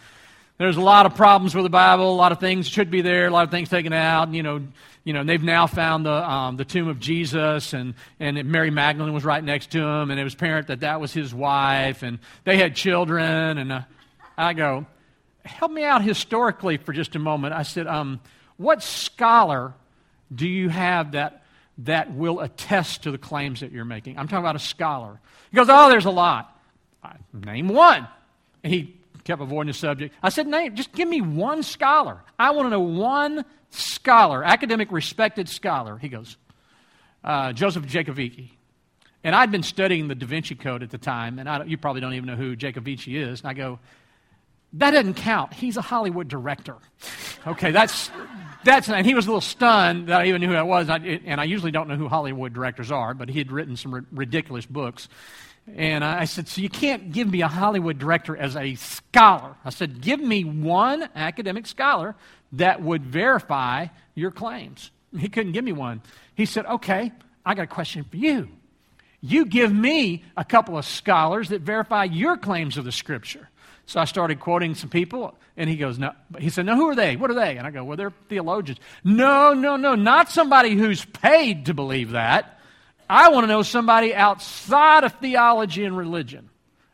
there's 0.57 0.77
a 0.77 0.81
lot 0.81 1.05
of 1.05 1.15
problems 1.15 1.53
with 1.53 1.63
the 1.63 1.69
Bible. 1.69 2.11
A 2.11 2.15
lot 2.15 2.31
of 2.31 2.39
things 2.39 2.67
should 2.67 2.89
be 2.89 3.01
there. 3.01 3.27
A 3.27 3.29
lot 3.29 3.43
of 3.43 3.51
things 3.51 3.69
taken 3.69 3.93
out. 3.93 4.33
You 4.33 4.41
know, 4.41 4.67
you 5.03 5.13
know. 5.13 5.23
They've 5.23 5.41
now 5.41 5.67
found 5.67 6.05
the 6.05 6.29
um, 6.29 6.57
the 6.57 6.65
tomb 6.65 6.87
of 6.87 6.99
Jesus, 6.99 7.73
and 7.73 7.93
and 8.19 8.43
Mary 8.45 8.71
Magdalene 8.71 9.13
was 9.13 9.23
right 9.23 9.43
next 9.43 9.71
to 9.71 9.79
him, 9.79 10.09
and 10.09 10.19
it 10.19 10.23
was 10.23 10.33
apparent 10.33 10.67
that 10.67 10.79
that 10.79 10.99
was 10.99 11.13
his 11.13 11.33
wife, 11.33 12.01
and 12.01 12.17
they 12.43 12.57
had 12.57 12.75
children. 12.75 13.59
And 13.59 13.71
uh, 13.71 13.81
I 14.35 14.53
go, 14.53 14.87
help 15.45 15.71
me 15.71 15.83
out 15.83 16.01
historically 16.01 16.77
for 16.77 16.91
just 16.91 17.15
a 17.15 17.19
moment. 17.19 17.53
I 17.53 17.61
said, 17.61 17.85
um, 17.85 18.19
what 18.57 18.81
scholar 18.81 19.75
do 20.33 20.47
you 20.47 20.69
have 20.69 21.11
that 21.11 21.43
that 21.79 22.11
will 22.11 22.39
attest 22.39 23.03
to 23.03 23.11
the 23.11 23.19
claims 23.19 23.59
that 23.59 23.71
you're 23.71 23.85
making? 23.85 24.17
I'm 24.17 24.27
talking 24.27 24.43
about 24.43 24.55
a 24.55 24.59
scholar. 24.59 25.19
He 25.51 25.55
goes, 25.55 25.67
oh, 25.69 25.89
there's 25.89 26.05
a 26.05 26.11
lot. 26.11 26.59
I, 27.03 27.15
name 27.31 27.67
one. 27.67 28.07
And 28.63 28.73
he 28.73 28.96
kept 29.27 29.41
avoiding 29.41 29.67
the 29.67 29.77
subject. 29.77 30.15
I 30.23 30.29
said, 30.29 30.47
name, 30.47 30.75
just 30.75 30.93
give 30.93 31.07
me 31.07 31.21
one 31.21 31.61
scholar. 31.61 32.21
I 32.39 32.51
want 32.51 32.67
to 32.67 32.69
know 32.69 32.79
one 32.79 33.43
scholar, 33.69 34.43
academic, 34.43 34.91
respected 34.91 35.49
scholar. 35.49 35.97
He 35.97 36.07
goes, 36.07 36.37
uh, 37.23 37.51
Joseph 37.51 37.85
Jacovici. 37.85 38.51
And 39.23 39.35
I'd 39.35 39.51
been 39.51 39.63
studying 39.63 40.07
the 40.07 40.15
Da 40.15 40.25
Vinci 40.25 40.55
Code 40.55 40.81
at 40.81 40.91
the 40.91 40.97
time, 40.97 41.39
and 41.39 41.49
I, 41.49 41.63
you 41.65 41.77
probably 41.77 41.99
don't 41.99 42.13
even 42.13 42.27
know 42.27 42.37
who 42.37 42.55
Jacovici 42.55 43.15
is. 43.15 43.41
And 43.41 43.49
I 43.49 43.53
go, 43.53 43.79
that 44.73 44.91
doesn't 44.91 45.15
count. 45.15 45.53
He's 45.53 45.75
a 45.75 45.81
Hollywood 45.81 46.29
director. 46.29 46.77
Okay, 47.45 47.71
that's, 47.71 48.09
that's, 48.63 48.87
and 48.87 49.05
he 49.05 49.13
was 49.13 49.25
a 49.25 49.29
little 49.29 49.41
stunned 49.41 50.07
that 50.07 50.21
I 50.21 50.27
even 50.27 50.39
knew 50.39 50.47
who 50.47 50.55
I 50.55 50.61
was. 50.61 50.87
and 50.89 51.41
I 51.41 51.43
usually 51.43 51.71
don't 51.71 51.89
know 51.89 51.97
who 51.97 52.07
Hollywood 52.07 52.53
directors 52.53 52.91
are, 52.91 53.13
but 53.13 53.27
he 53.27 53.39
had 53.39 53.51
written 53.51 53.75
some 53.75 54.07
ridiculous 54.11 54.65
books. 54.65 55.09
And 55.75 56.03
I 56.03 56.25
said, 56.25 56.47
So 56.47 56.61
you 56.61 56.69
can't 56.69 57.11
give 57.11 57.29
me 57.29 57.41
a 57.41 57.47
Hollywood 57.47 57.99
director 57.99 58.37
as 58.37 58.55
a 58.55 58.75
scholar. 58.75 59.55
I 59.65 59.69
said, 59.69 60.01
Give 60.01 60.19
me 60.19 60.43
one 60.43 61.09
academic 61.15 61.67
scholar 61.67 62.15
that 62.53 62.81
would 62.81 63.05
verify 63.05 63.87
your 64.15 64.31
claims. 64.31 64.91
He 65.17 65.29
couldn't 65.29 65.51
give 65.51 65.65
me 65.65 65.73
one. 65.73 66.01
He 66.35 66.45
said, 66.45 66.65
Okay, 66.65 67.11
I 67.45 67.53
got 67.53 67.63
a 67.63 67.67
question 67.67 68.05
for 68.05 68.17
you. 68.17 68.49
You 69.19 69.45
give 69.45 69.73
me 69.73 70.23
a 70.37 70.45
couple 70.45 70.77
of 70.77 70.85
scholars 70.85 71.49
that 71.49 71.61
verify 71.61 72.05
your 72.05 72.37
claims 72.37 72.77
of 72.77 72.85
the 72.85 72.91
scripture. 72.91 73.49
So 73.87 73.99
I 74.01 74.05
started 74.05 74.41
quoting 74.41 74.75
some 74.75 74.89
people, 74.89 75.33
and 75.55 75.69
he 75.69 75.77
goes, 75.77 75.97
No. 75.97 76.11
He 76.39 76.49
said, 76.49 76.65
No, 76.65 76.75
who 76.75 76.87
are 76.89 76.95
they? 76.95 77.15
What 77.17 77.31
are 77.31 77.35
they? 77.35 77.57
And 77.57 77.67
I 77.67 77.71
go, 77.71 77.83
Well, 77.83 77.97
they're 77.97 78.13
theologians. 78.29 78.79
No, 79.03 79.53
no, 79.53 79.75
no, 79.75 79.95
not 79.95 80.29
somebody 80.29 80.75
who's 80.75 81.03
paid 81.03 81.65
to 81.65 81.73
believe 81.73 82.11
that. 82.11 82.56
I 83.09 83.29
want 83.29 83.43
to 83.43 83.47
know 83.47 83.63
somebody 83.63 84.13
outside 84.13 85.03
of 85.03 85.13
theology 85.13 85.85
and 85.85 85.97
religion. 85.97 86.49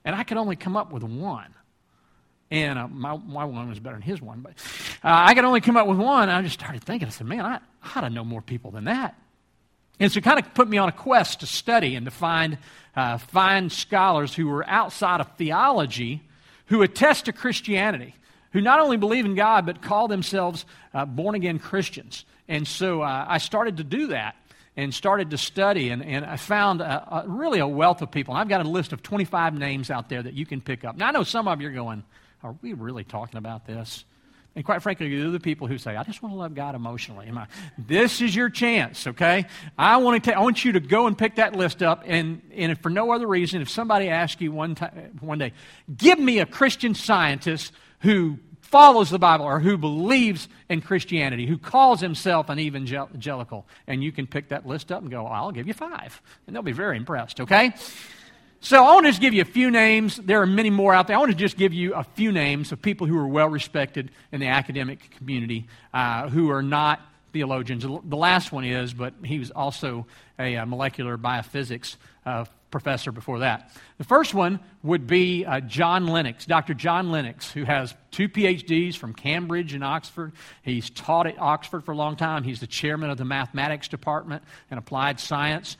And 0.05 0.15
I 0.15 0.24
could 0.24 0.38
only 0.38 0.55
come 0.55 0.75
up 0.75 0.91
with 0.91 1.03
one. 1.03 1.53
And 2.51 2.77
uh, 2.77 2.88
my, 2.88 3.17
my 3.17 3.46
one 3.46 3.70
was 3.70 3.79
better 3.79 3.96
than 3.96 4.03
his 4.03 4.22
one. 4.22 4.41
But 4.41 4.53
uh, 5.03 5.24
I 5.27 5.34
could 5.34 5.46
only 5.46 5.62
come 5.62 5.77
up 5.77 5.88
with 5.88 5.98
one. 5.98 6.29
I 6.29 6.41
just 6.41 6.60
started 6.60 6.84
thinking, 6.84 7.08
I 7.08 7.12
said, 7.12 7.25
man, 7.25 7.41
I, 7.41 7.60
I 7.82 7.91
ought 7.96 8.01
to 8.01 8.10
know 8.10 8.24
more 8.24 8.41
people 8.41 8.72
than 8.72 8.84
that. 8.86 9.15
And 10.00 10.12
so 10.12 10.17
it 10.17 10.24
kind 10.24 10.39
of 10.39 10.53
put 10.53 10.67
me 10.67 10.77
on 10.77 10.89
a 10.89 10.91
quest 10.91 11.39
to 11.39 11.48
study 11.48 11.96
and 11.96 12.05
to 12.05 12.12
find, 12.12 12.58
uh, 12.96 13.17
find 13.17 13.72
scholars 13.72 14.36
who 14.36 14.48
were 14.48 14.67
outside 14.67 15.22
of 15.22 15.36
theology 15.38 16.22
who 16.67 16.82
attest 16.82 17.25
to 17.25 17.34
Christianity, 17.34 18.15
who 18.51 18.62
not 18.62 18.79
only 18.79 18.98
believe 18.98 19.25
in 19.25 19.36
God, 19.36 19.65
but 19.65 19.82
call 19.82 20.08
themselves 20.08 20.65
uh, 20.93 21.05
born 21.05 21.36
again 21.36 21.60
Christians. 21.60 22.25
And 22.48 22.67
so 22.67 23.01
uh, 23.01 23.25
I 23.27 23.38
started 23.38 23.77
to 23.77 23.84
do 23.84 24.08
that 24.08 24.36
and 24.75 24.94
started 24.94 25.30
to 25.32 25.38
study, 25.38 25.89
and, 25.89 26.03
and 26.03 26.25
I 26.25 26.38
found 26.38 26.82
a, 26.82 27.24
a, 27.24 27.27
really 27.27 27.60
a 27.60 27.68
wealth 27.68 28.01
of 28.01 28.10
people. 28.10 28.34
And 28.34 28.42
I've 28.42 28.50
got 28.50 28.65
a 28.65 28.70
list 28.70 28.92
of 28.92 29.03
25 29.03 29.58
names 29.58 29.92
out 29.92 30.10
there 30.10 30.24
that 30.24 30.34
you 30.34 30.46
can 30.46 30.62
pick 30.62 30.84
up. 30.84 30.98
Now, 30.98 31.10
I 31.10 31.12
know 31.12 31.24
some 31.24 31.48
of 31.48 31.62
you 31.62 31.70
are 31.70 31.74
going, 31.74 32.03
Are 32.42 32.56
we 32.62 32.74
really 32.74 33.03
talking 33.03 33.38
about 33.38 33.68
this? 33.68 34.06
And 34.56 34.63
quite 34.63 34.84
frankly, 34.84 35.08
you're 35.08 35.32
the 35.32 35.39
people 35.39 35.65
who 35.65 35.80
say, 35.80 35.96
I 35.96 36.03
just 36.03 36.22
want 36.22 36.34
to 36.34 36.38
love 36.38 36.53
God 36.53 36.75
emotionally. 36.75 37.32
I, 37.36 37.48
this 37.77 38.22
is 38.22 38.36
your 38.36 38.50
chance, 38.50 39.08
okay? 39.08 39.46
I 39.80 39.98
want, 39.98 40.24
to 40.25 40.38
I 40.38 40.42
want 40.42 40.63
you 40.63 40.74
to 40.74 40.80
go 40.80 41.08
and 41.08 41.18
pick 41.18 41.36
that 41.36 41.56
list 41.56 41.82
up, 41.82 42.03
and, 42.06 42.42
and 42.53 42.80
for 42.80 42.89
no 42.89 43.12
other 43.12 43.25
reason, 43.25 43.63
if 43.63 43.70
somebody 43.70 44.10
asks 44.10 44.39
you 44.42 44.51
one, 44.51 44.75
one 45.22 45.39
day, 45.39 45.53
give 45.96 46.20
me 46.20 46.38
a 46.38 46.46
Christian 46.46 46.94
scientist 46.94 47.74
who 48.01 48.38
follows 48.63 49.10
the 49.10 49.20
Bible 49.20 49.46
or 49.46 49.60
who 49.60 49.77
believes 49.77 50.48
in 50.70 50.82
Christianity, 50.82 51.46
who 51.46 51.58
calls 51.58 52.00
himself 52.00 52.50
an 52.50 52.60
evangelical, 52.60 53.67
and 53.88 54.03
you 54.03 54.12
can 54.12 54.25
pick 54.25 54.50
that 54.50 54.65
list 54.65 54.91
up 54.91 55.01
and 55.01 55.12
go, 55.12 55.27
I'll 55.27 55.51
give 55.51 55.67
you 55.67 55.74
five. 55.74 56.22
And 56.48 56.55
they'll 56.55 56.63
be 56.63 56.72
very 56.72 56.98
impressed, 56.98 57.41
okay? 57.41 57.74
So 58.62 58.84
I 58.84 58.93
want 58.93 59.05
to 59.05 59.12
just 59.12 59.22
give 59.22 59.34
you 59.34 59.41
a 59.41 59.46
few 59.46 59.70
names. 59.70 60.15
There 60.15 60.41
are 60.41 60.46
many 60.46 60.70
more 60.70 60.93
out 60.93 61.08
there. 61.08 61.17
I 61.17 61.20
want 61.20 61.32
to 61.32 61.38
just 61.38 61.58
give 61.58 61.74
you 61.74 61.93
a 61.93 62.03
few 62.03 62.32
names 62.32 62.72
of 62.72 62.82
people 62.82 63.05
who 63.05 63.17
are 63.17 63.27
well 63.27 63.50
respected 63.50 64.10
in 64.32 64.39
the 64.39 64.48
academic 64.48 65.12
community 65.17 65.67
uh, 65.93 66.29
who 66.29 66.50
are 66.50 66.63
not 66.63 67.01
theologians. 67.34 67.84
The 67.84 68.15
last 68.15 68.53
one 68.53 68.63
is, 68.63 68.93
but 68.93 69.13
he 69.25 69.38
was 69.38 69.51
also 69.51 70.08
a, 70.39 70.55
a 70.55 70.65
molecular 70.65 71.17
biophysics 71.17 71.98
uh, 72.25 72.46
professor 72.74 73.13
before 73.13 73.39
that. 73.39 73.72
The 73.98 74.03
first 74.03 74.34
one 74.34 74.60
would 74.84 75.08
be 75.08 75.46
uh, 75.46 75.62
John 75.62 76.08
Lennox, 76.08 76.46
Dr. 76.46 76.74
John 76.74 77.10
Lennox, 77.10 77.50
who 77.50 77.63
has 77.63 77.96
two 78.12 78.27
PhDs 78.27 78.98
from 78.98 79.13
Cambridge 79.13 79.74
and 79.74 79.84
Oxford. 79.84 80.34
He's 80.62 80.89
taught 80.89 81.27
at 81.27 81.39
Oxford 81.39 81.86
for 81.86 81.94
a 81.94 81.96
long 81.96 82.18
time. 82.18 82.44
He's 82.44 82.60
the 82.60 82.68
chairman 82.68 83.10
of 83.10 83.18
the 83.18 83.24
mathematics 83.24 83.88
department 83.88 84.44
and 84.70 84.77
applied 84.77 85.22
science 85.22 85.77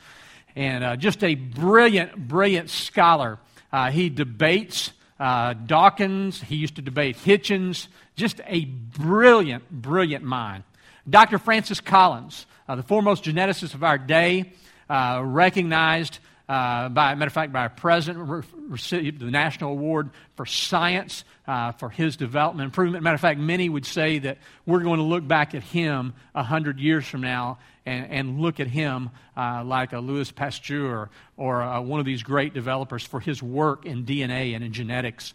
and 0.56 0.84
uh, 0.84 0.96
just 0.96 1.22
a 1.24 1.34
brilliant, 1.34 2.28
brilliant 2.28 2.70
scholar. 2.70 3.38
Uh, 3.72 3.90
he 3.90 4.08
debates 4.08 4.92
uh, 5.18 5.54
Dawkins, 5.54 6.40
he 6.40 6.56
used 6.56 6.76
to 6.76 6.82
debate 6.82 7.16
Hitchens, 7.16 7.88
just 8.16 8.40
a 8.46 8.64
brilliant, 8.64 9.68
brilliant 9.70 10.24
mind. 10.24 10.64
Dr. 11.08 11.38
Francis 11.38 11.80
Collins, 11.80 12.46
uh, 12.68 12.76
the 12.76 12.82
foremost 12.82 13.24
geneticist 13.24 13.74
of 13.74 13.84
our 13.84 13.98
day, 13.98 14.52
uh, 14.88 15.20
recognized 15.24 16.18
uh, 16.48 16.90
by, 16.90 17.14
matter 17.14 17.28
of 17.28 17.32
fact, 17.32 17.52
by 17.52 17.64
a 17.64 17.70
president, 17.70 18.44
received 18.68 19.20
the 19.20 19.30
National 19.30 19.70
Award 19.70 20.10
for 20.34 20.44
Science 20.44 21.24
uh, 21.46 21.72
for 21.72 21.88
his 21.88 22.16
development 22.16 22.66
improvement. 22.66 23.02
Matter 23.02 23.14
of 23.14 23.20
fact, 23.20 23.40
many 23.40 23.68
would 23.68 23.86
say 23.86 24.18
that 24.18 24.38
we're 24.66 24.80
going 24.80 24.98
to 24.98 25.04
look 25.04 25.26
back 25.26 25.54
at 25.54 25.62
him 25.62 26.12
a 26.34 26.42
hundred 26.42 26.78
years 26.80 27.06
from 27.06 27.22
now 27.22 27.58
and, 27.86 28.10
and 28.10 28.40
look 28.40 28.60
at 28.60 28.66
him 28.66 29.10
uh, 29.36 29.64
like 29.64 29.94
a 29.94 29.98
Louis 29.98 30.30
Pasteur 30.30 31.08
or 31.38 31.62
uh, 31.62 31.80
one 31.80 31.98
of 31.98 32.06
these 32.06 32.22
great 32.22 32.52
developers 32.52 33.02
for 33.02 33.20
his 33.20 33.42
work 33.42 33.86
in 33.86 34.04
DNA 34.04 34.54
and 34.54 34.62
in 34.62 34.72
genetics. 34.72 35.32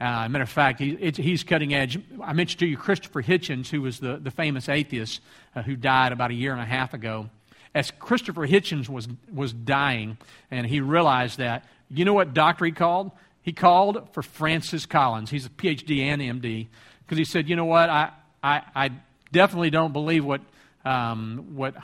Uh, 0.00 0.28
matter 0.28 0.42
of 0.42 0.48
fact, 0.48 0.80
he, 0.80 0.96
he's 1.16 1.42
cutting 1.42 1.74
edge. 1.74 2.00
I 2.22 2.32
mentioned 2.32 2.60
to 2.60 2.66
you 2.66 2.76
Christopher 2.76 3.22
Hitchens, 3.22 3.68
who 3.68 3.82
was 3.82 3.98
the, 3.98 4.16
the 4.16 4.30
famous 4.30 4.68
atheist 4.68 5.20
uh, 5.54 5.62
who 5.62 5.76
died 5.76 6.12
about 6.12 6.30
a 6.30 6.34
year 6.34 6.52
and 6.52 6.60
a 6.60 6.64
half 6.64 6.94
ago. 6.94 7.30
As 7.74 7.90
Christopher 7.90 8.46
Hitchens 8.46 8.88
was, 8.88 9.08
was 9.32 9.52
dying, 9.52 10.18
and 10.50 10.66
he 10.66 10.80
realized 10.80 11.38
that, 11.38 11.64
you 11.90 12.04
know 12.04 12.14
what 12.14 12.34
doctor 12.34 12.64
he 12.64 12.72
called? 12.72 13.10
He 13.42 13.52
called 13.52 14.08
for 14.12 14.22
Francis 14.22 14.86
Collins. 14.86 15.30
He's 15.30 15.46
a 15.46 15.50
PhD 15.50 16.00
and 16.00 16.20
MD, 16.20 16.68
because 17.04 17.18
he 17.18 17.24
said, 17.24 17.48
you 17.48 17.56
know 17.56 17.64
what, 17.64 17.88
I, 17.88 18.10
I, 18.42 18.62
I 18.74 18.90
definitely 19.32 19.70
don't 19.70 19.92
believe 19.92 20.24
what 20.24 20.40
um, 20.84 21.54
what 21.54 21.74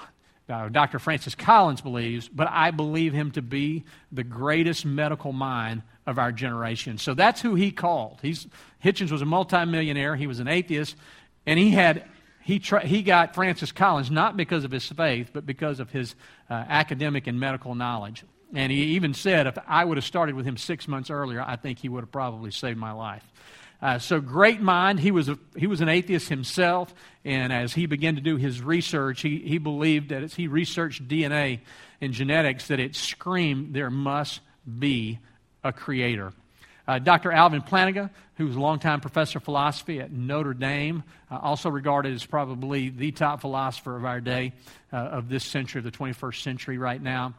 uh, 0.49 0.69
Dr. 0.69 0.99
Francis 0.99 1.35
Collins 1.35 1.81
believes, 1.81 2.29
but 2.29 2.49
I 2.51 2.71
believe 2.71 3.13
him 3.13 3.31
to 3.33 3.43
be 3.43 3.85
the 4.13 4.25
greatest 4.25 4.85
medical 4.85 5.33
mind 5.33 5.83
of 6.07 6.19
our 6.19 6.33
generation. 6.33 6.99
So 6.99 7.15
that's 7.15 7.41
who 7.41 7.55
he 7.55 7.71
called. 7.71 8.19
He's, 8.23 8.47
Hitchens 8.83 9.11
was 9.11 9.23
a 9.23 9.27
multimillionaire, 9.27 10.17
he 10.17 10.27
was 10.27 10.41
an 10.41 10.49
atheist, 10.49 10.97
and 11.47 11.59
he 11.59 11.71
had. 11.71 12.05
He, 12.45 12.59
tra- 12.59 12.87
he 12.87 13.03
got 13.03 13.35
Francis 13.35 13.73
Collins 13.73 14.11
not 14.11 14.37
because 14.37 14.65
of 14.65 14.71
his 14.71 14.87
faith, 14.87 15.31
but 15.33 15.47
because 15.47 15.81
of 15.81 15.91
his 15.91 16.15
uh, 16.51 16.53
academic 16.53 17.27
and 17.27 17.41
medical 17.41 17.75
knowledge. 17.75 18.25
And 18.53 18.71
he 18.71 18.83
even 18.95 19.15
said, 19.15 19.47
if 19.47 19.57
I 19.67 19.85
would 19.85 19.97
have 19.97 20.05
started 20.05 20.35
with 20.35 20.47
him 20.47 20.59
six 20.59 20.87
months 20.87 21.11
earlier, 21.11 21.43
I 21.43 21.57
think 21.57 21.79
he 21.79 21.89
would 21.89 22.03
have 22.03 22.13
probably 22.13 22.51
saved 22.51 22.79
my 22.79 22.93
life. 22.93 23.25
Uh, 23.81 23.99
so, 23.99 24.21
great 24.21 24.61
mind. 24.61 25.01
He 25.01 25.11
was, 25.11 25.29
a, 25.29 25.39
he 25.57 25.67
was 25.67 25.81
an 25.81 25.89
atheist 25.89 26.29
himself, 26.29 26.95
and 27.25 27.53
as 27.53 27.73
he 27.73 27.87
began 27.87 28.15
to 28.15 28.21
do 28.21 28.37
his 28.37 28.63
research, 28.63 29.23
he, 29.23 29.39
he 29.41 29.59
believed 29.59 30.11
that 30.11 30.23
as 30.23 30.35
he 30.35 30.47
researched 30.47 31.07
DNA 31.09 31.61
and 32.01 32.13
genetics, 32.13 32.69
that 32.69 32.79
it 32.79 32.95
screamed 32.95 33.75
there 33.75 33.91
must 33.91 34.41
be 34.79 35.19
a 35.63 35.73
creator. 35.73 36.33
Uh, 36.87 36.99
Dr. 36.99 37.33
Alvin 37.33 37.63
Plantinga, 37.63 38.11
who's 38.37 38.57
a 38.57 38.61
longtime 38.61 39.01
professor 39.01 39.39
of 39.39 39.45
philosophy 39.45 40.01
at 40.01 40.13
Notre 40.13 40.53
Dame, 40.53 41.03
uh, 41.31 41.39
also 41.39 41.71
regarded 41.71 42.15
as 42.15 42.27
probably 42.27 42.91
the 42.91 43.11
top 43.11 43.41
philosopher 43.41 43.97
of 43.97 44.05
our 44.05 44.21
day, 44.21 44.53
uh, 44.93 44.97
of 44.97 45.29
this 45.29 45.45
century, 45.45 45.79
of 45.79 45.85
the 45.85 45.91
21st 45.91 46.43
century 46.43 46.79
right 46.79 47.01
now. 47.01 47.35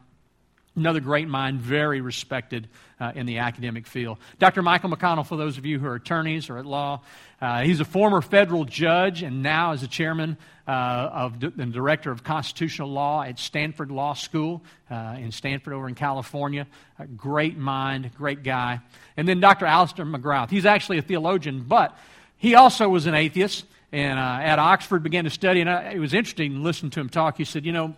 Another 0.75 0.99
great 0.99 1.27
mind, 1.27 1.61
very 1.61 2.01
respected 2.01 2.67
uh, 2.99 3.11
in 3.15 3.25
the 3.25 3.37
academic 3.37 3.87
field. 3.87 4.17
Dr. 4.39 4.61
Michael 4.61 4.89
McConnell, 4.89 5.25
for 5.25 5.37
those 5.37 5.57
of 5.57 5.65
you 5.65 5.79
who 5.79 5.87
are 5.87 5.95
attorneys 5.95 6.49
or 6.49 6.57
at 6.57 6.65
law, 6.65 7.01
uh, 7.41 7.61
he's 7.63 7.79
a 7.79 7.85
former 7.85 8.21
federal 8.21 8.65
judge 8.65 9.23
and 9.23 9.41
now 9.41 9.71
is 9.71 9.81
the 9.81 9.87
chairman 9.87 10.37
uh, 10.67 10.71
of 10.71 11.43
and 11.43 11.71
director 11.71 12.11
of 12.11 12.23
constitutional 12.23 12.89
law 12.89 13.21
at 13.21 13.39
Stanford 13.39 13.91
Law 13.91 14.13
School 14.13 14.63
uh, 14.89 15.15
in 15.19 15.31
Stanford 15.31 15.73
over 15.73 15.87
in 15.87 15.95
California. 15.95 16.67
A 16.99 17.05
great 17.05 17.57
mind, 17.57 18.11
great 18.17 18.43
guy. 18.43 18.79
And 19.15 19.27
then 19.27 19.39
Dr. 19.39 19.65
Alister 19.65 20.05
McGrath. 20.05 20.49
He's 20.49 20.65
actually 20.65 20.97
a 20.97 21.01
theologian, 21.01 21.65
but 21.67 21.97
he 22.37 22.55
also 22.55 22.89
was 22.89 23.05
an 23.05 23.13
atheist 23.13 23.65
and 23.91 24.19
uh, 24.19 24.39
at 24.41 24.59
Oxford 24.59 25.03
began 25.03 25.23
to 25.23 25.29
study. 25.29 25.61
And 25.61 25.69
it 25.69 25.99
was 25.99 26.13
interesting 26.13 26.63
listening 26.63 26.89
to 26.91 26.99
him 26.99 27.09
talk. 27.09 27.37
He 27.37 27.45
said, 27.45 27.65
You 27.65 27.71
know, 27.71 27.95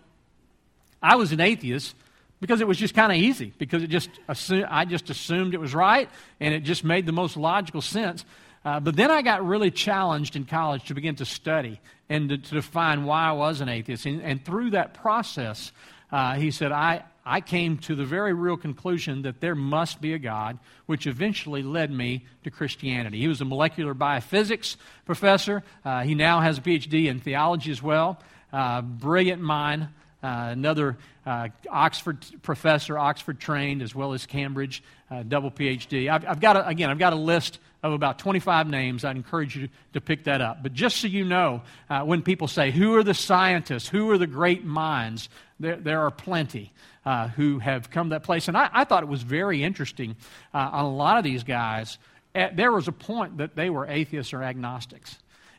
I 1.02 1.16
was 1.16 1.32
an 1.32 1.40
atheist 1.40 1.96
because 2.40 2.62
it 2.62 2.68
was 2.68 2.78
just 2.78 2.94
kind 2.94 3.12
of 3.12 3.18
easy 3.18 3.54
because 3.58 3.84
it 3.84 3.88
just 3.88 4.10
I 4.50 4.86
just 4.86 5.10
assumed 5.10 5.54
it 5.54 5.60
was 5.60 5.74
right 5.74 6.10
and 6.40 6.54
it 6.54 6.62
just 6.62 6.84
made 6.84 7.06
the 7.06 7.12
most 7.12 7.38
logical 7.38 7.82
sense. 7.82 8.26
Uh, 8.66 8.80
but 8.80 8.96
then 8.96 9.10
I 9.10 9.22
got 9.22 9.46
really 9.46 9.72
challenged 9.72 10.36
in 10.36 10.46
college 10.46 10.86
to 10.86 10.94
begin 10.94 11.16
to 11.16 11.26
study 11.26 11.80
and 12.10 12.30
to, 12.30 12.38
to 12.38 12.56
define 12.56 13.06
why 13.06 13.30
I 13.30 13.32
was 13.32 13.62
an 13.62 13.70
atheist. 13.70 14.06
And, 14.06 14.22
and 14.22 14.44
through 14.44 14.72
that 14.72 14.94
process, 14.94 15.72
uh, 16.12 16.36
he 16.36 16.52
said, 16.52 16.72
I, 16.72 17.04
I 17.26 17.42
came 17.42 17.78
to 17.80 17.96
the 17.96 18.06
very 18.06 18.34
real 18.34 18.58
conclusion 18.58 19.22
that 19.24 19.42
there 19.42 19.56
must 19.56 20.02
be 20.02 20.14
a 20.14 20.20
God, 20.20 20.60
which 20.86 21.08
eventually 21.08 21.64
led 21.64 21.92
me 21.92 22.26
to 22.44 22.52
Christianity. 22.52 23.20
He 23.20 23.28
was 23.28 23.42
a 23.42 23.46
molecular 23.46 23.94
biophysics 23.94 24.78
professor. 25.06 25.64
Uh, 25.84 26.04
he 26.04 26.16
now 26.16 26.40
has 26.40 26.58
a 26.58 26.62
PhD 26.62 27.08
in 27.08 27.20
theology 27.20 27.72
as 27.72 27.82
well. 27.84 28.20
Uh, 28.52 28.82
brilliant 28.82 29.42
mind. 29.42 29.90
Uh, 30.24 30.50
another 30.52 30.98
uh, 31.28 31.50
Oxford 31.70 32.26
professor, 32.42 32.98
Oxford 32.98 33.38
trained, 33.38 33.82
as 33.82 33.94
well 33.94 34.14
as 34.14 34.26
Cambridge, 34.26 34.82
uh, 35.12 35.24
double 35.24 35.52
PhD. 35.52 36.10
I've, 36.10 36.26
I've, 36.26 36.40
got 36.40 36.56
a, 36.56 36.66
again, 36.66 36.90
I've 36.90 37.00
got 37.00 37.12
a 37.12 37.18
list 37.18 37.60
of 37.84 37.92
about 37.92 38.18
25 38.20 38.68
names. 38.70 39.04
I'd 39.04 39.18
encourage 39.18 39.58
you 39.58 39.68
to 39.92 40.00
pick 40.00 40.24
that 40.24 40.40
up. 40.40 40.64
But 40.64 40.74
just 40.74 40.98
so 40.98 41.08
you 41.08 41.26
know, 41.26 41.64
uh, 41.90 42.04
when 42.04 42.22
people 42.22 42.48
say, 42.48 42.72
Who 42.72 42.96
are 42.96 43.04
the 43.04 43.14
scientists? 43.14 43.90
Who 43.90 44.10
are 44.12 44.18
the 44.18 44.26
great 44.26 44.64
minds? 44.64 45.28
There, 45.60 45.76
there 45.76 46.00
are 46.02 46.12
plenty 46.12 46.72
uh, 47.06 47.28
who 47.28 47.60
have 47.60 47.90
come 47.90 48.08
to 48.10 48.16
that 48.16 48.24
place. 48.24 48.48
And 48.48 48.56
I, 48.56 48.70
I 48.72 48.84
thought 48.86 49.04
it 49.04 49.10
was 49.10 49.22
very 49.22 49.64
interesting 49.64 50.16
uh, 50.54 50.70
on 50.72 50.86
a 50.86 50.96
lot 50.96 51.18
of 51.18 51.26
these 51.26 51.44
guys. 51.44 51.98
At, 52.34 52.56
there 52.56 52.72
was 52.72 52.88
a 52.88 52.94
point 52.94 53.40
that 53.40 53.54
they 53.58 53.70
were 53.70 53.86
atheists 53.86 54.34
or 54.34 54.44
agnostics. 54.44 55.18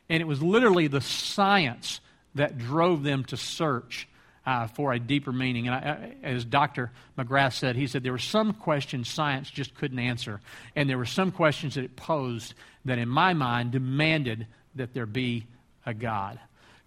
And 0.09 0.19
it 0.19 0.25
was 0.25 0.41
literally 0.41 0.87
the 0.87 1.01
science 1.01 1.99
that 2.33 2.57
drove 2.57 3.03
them 3.03 3.23
to 3.25 3.37
search 3.37 4.07
uh, 4.45 4.67
for 4.67 4.93
a 4.93 4.99
deeper 4.99 5.31
meaning. 5.31 5.67
And 5.67 5.75
I, 5.75 6.15
as 6.23 6.45
Dr. 6.45 6.91
McGrath 7.17 7.53
said, 7.53 7.75
he 7.75 7.87
said 7.87 8.03
there 8.03 8.11
were 8.11 8.17
some 8.17 8.53
questions 8.53 9.09
science 9.09 9.49
just 9.49 9.75
couldn't 9.75 9.99
answer, 9.99 10.41
and 10.75 10.89
there 10.89 10.97
were 10.97 11.05
some 11.05 11.31
questions 11.31 11.75
that 11.75 11.83
it 11.83 11.95
posed 11.95 12.53
that, 12.85 12.97
in 12.97 13.09
my 13.09 13.33
mind, 13.33 13.71
demanded 13.71 14.47
that 14.75 14.93
there 14.93 15.05
be 15.05 15.45
a 15.85 15.93
God. 15.93 16.39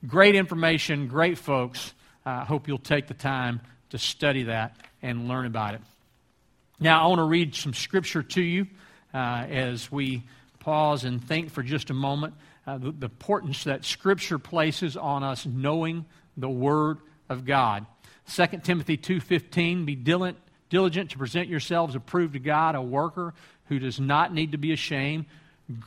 Great 0.07 0.35
information, 0.35 1.09
great 1.09 1.39
folks. 1.39 1.93
I 2.25 2.43
uh, 2.43 2.45
hope 2.45 2.69
you'll 2.69 2.79
take 2.79 3.09
the 3.09 3.15
time 3.15 3.61
to 3.91 3.99
study 3.99 4.45
that 4.45 4.77
and 5.03 5.29
learn 5.29 5.47
about 5.47 5.75
it. 5.75 5.81
Now, 6.81 7.05
I 7.05 7.07
want 7.09 7.19
to 7.19 7.25
read 7.25 7.55
some 7.55 7.75
scripture 7.75 8.23
to 8.23 8.43
you 8.43 8.67
uh, 9.13 9.47
as 9.49 9.91
we 9.91 10.23
pause 10.61 11.05
and 11.05 11.23
think 11.23 11.51
for 11.51 11.63
just 11.63 11.91
a 11.91 11.95
moment 11.95 12.35
uh, 12.67 12.79
the, 12.79 12.93
the 12.93 13.07
importance 13.07 13.65
that 13.65 13.85
Scripture 13.85 14.39
places 14.39 14.97
on 14.97 15.25
us 15.25 15.45
knowing 15.47 16.05
the 16.37 16.49
Word 16.49 16.99
of 17.29 17.45
God. 17.45 17.87
2 18.33 18.47
Timothy 18.62 18.97
2.15, 18.97 19.85
be 19.85 19.95
diligent, 19.95 20.38
diligent 20.71 21.11
to 21.11 21.19
present 21.19 21.49
yourselves 21.49 21.95
approved 21.95 22.35
to 22.35 22.38
God, 22.38 22.75
a 22.75 22.83
worker 22.83 23.35
who 23.67 23.79
does 23.79 24.00
not 24.00 24.33
need 24.33 24.52
to 24.52 24.59
be 24.59 24.73
ashamed, 24.73 25.26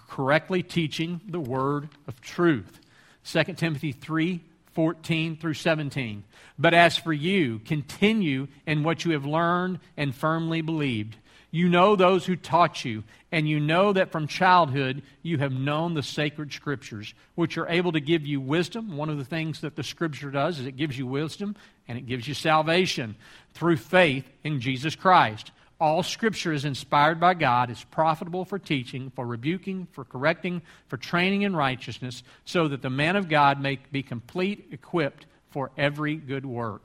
correctly 0.08 0.64
teaching 0.64 1.22
the 1.28 1.40
word 1.40 1.90
of 2.08 2.22
truth. 2.22 2.80
2 3.26 3.44
Timothy 3.54 3.92
3 3.92 4.42
14 4.74 5.38
through 5.38 5.54
17. 5.54 6.24
But 6.60 6.74
as 6.74 6.98
for 6.98 7.14
you, 7.14 7.60
continue 7.60 8.48
in 8.68 8.84
what 8.84 9.06
you 9.06 9.14
have 9.14 9.26
learned 9.26 9.80
and 9.96 10.14
firmly 10.14 10.60
believed. 10.60 11.16
You 11.56 11.70
know 11.70 11.96
those 11.96 12.26
who 12.26 12.36
taught 12.36 12.84
you, 12.84 13.06
and 13.32 13.48
you 13.48 13.62
know 13.62 13.94
that 13.94 14.12
from 14.12 14.28
childhood 14.28 15.04
you 15.24 15.38
have 15.38 15.54
known 15.54 15.94
the 15.94 16.04
sacred 16.04 16.52
scriptures, 16.52 17.14
which 17.36 17.58
are 17.58 17.70
able 17.70 17.94
to 17.94 18.02
give 18.02 18.26
you 18.26 18.42
wisdom. 18.42 18.98
One 18.98 19.10
of 19.10 19.18
the 19.18 19.24
things 19.24 19.62
that 19.62 19.78
the 19.78 19.82
scripture 19.82 20.32
does 20.32 20.60
is 20.60 20.66
it 20.66 20.76
gives 20.76 20.98
you 20.98 21.08
wisdom 21.08 21.56
and 21.88 21.98
it 21.98 22.08
gives 22.08 22.28
you 22.28 22.34
salvation 22.34 23.16
through 23.54 23.78
faith 23.78 24.26
in 24.44 24.60
Jesus 24.60 24.98
Christ. 24.98 25.52
All 25.80 26.04
scripture 26.04 26.52
is 26.52 26.66
inspired 26.66 27.22
by 27.22 27.36
God, 27.36 27.70
is 27.70 27.86
profitable 27.86 28.44
for 28.44 28.60
teaching, 28.60 29.10
for 29.16 29.26
rebuking, 29.26 29.88
for 29.94 30.04
correcting, 30.04 30.62
for 30.90 30.98
training 30.98 31.44
in 31.44 31.56
righteousness, 31.56 32.22
so 32.44 32.68
that 32.68 32.82
the 32.82 32.90
man 32.90 33.16
of 33.16 33.30
God 33.30 33.62
may 33.62 33.80
be 33.94 34.04
complete, 34.04 34.68
equipped 34.74 35.26
for 35.52 35.72
every 35.78 36.18
good 36.18 36.46
work. 36.46 36.84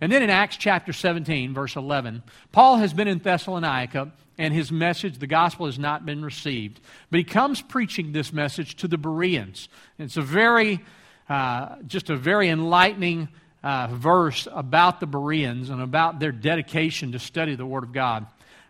And 0.00 0.10
then 0.10 0.22
in 0.22 0.30
Acts 0.30 0.56
chapter 0.56 0.92
17, 0.92 1.54
verse 1.54 1.76
11, 1.76 2.22
Paul 2.52 2.76
has 2.76 2.92
been 2.92 3.08
in 3.08 3.18
Thessalonica, 3.18 4.12
and 4.38 4.54
his 4.54 4.70
message, 4.70 5.18
the 5.18 5.26
gospel, 5.26 5.66
has 5.66 5.78
not 5.78 6.06
been 6.06 6.24
received. 6.24 6.80
But 7.10 7.18
he 7.18 7.24
comes 7.24 7.60
preaching 7.60 8.12
this 8.12 8.32
message 8.32 8.76
to 8.76 8.88
the 8.88 8.98
Bereans. 8.98 9.68
It's 9.98 10.16
a 10.16 10.22
very, 10.22 10.84
uh, 11.28 11.76
just 11.86 12.08
a 12.10 12.16
very 12.16 12.48
enlightening 12.48 13.28
uh, 13.62 13.88
verse 13.92 14.46
about 14.52 15.00
the 15.00 15.06
Bereans 15.06 15.70
and 15.70 15.82
about 15.82 16.20
their 16.20 16.32
dedication 16.32 17.12
to 17.12 17.18
study 17.18 17.56
the 17.56 17.66
Word 17.66 17.84
of 17.84 17.92
God. 17.92 18.26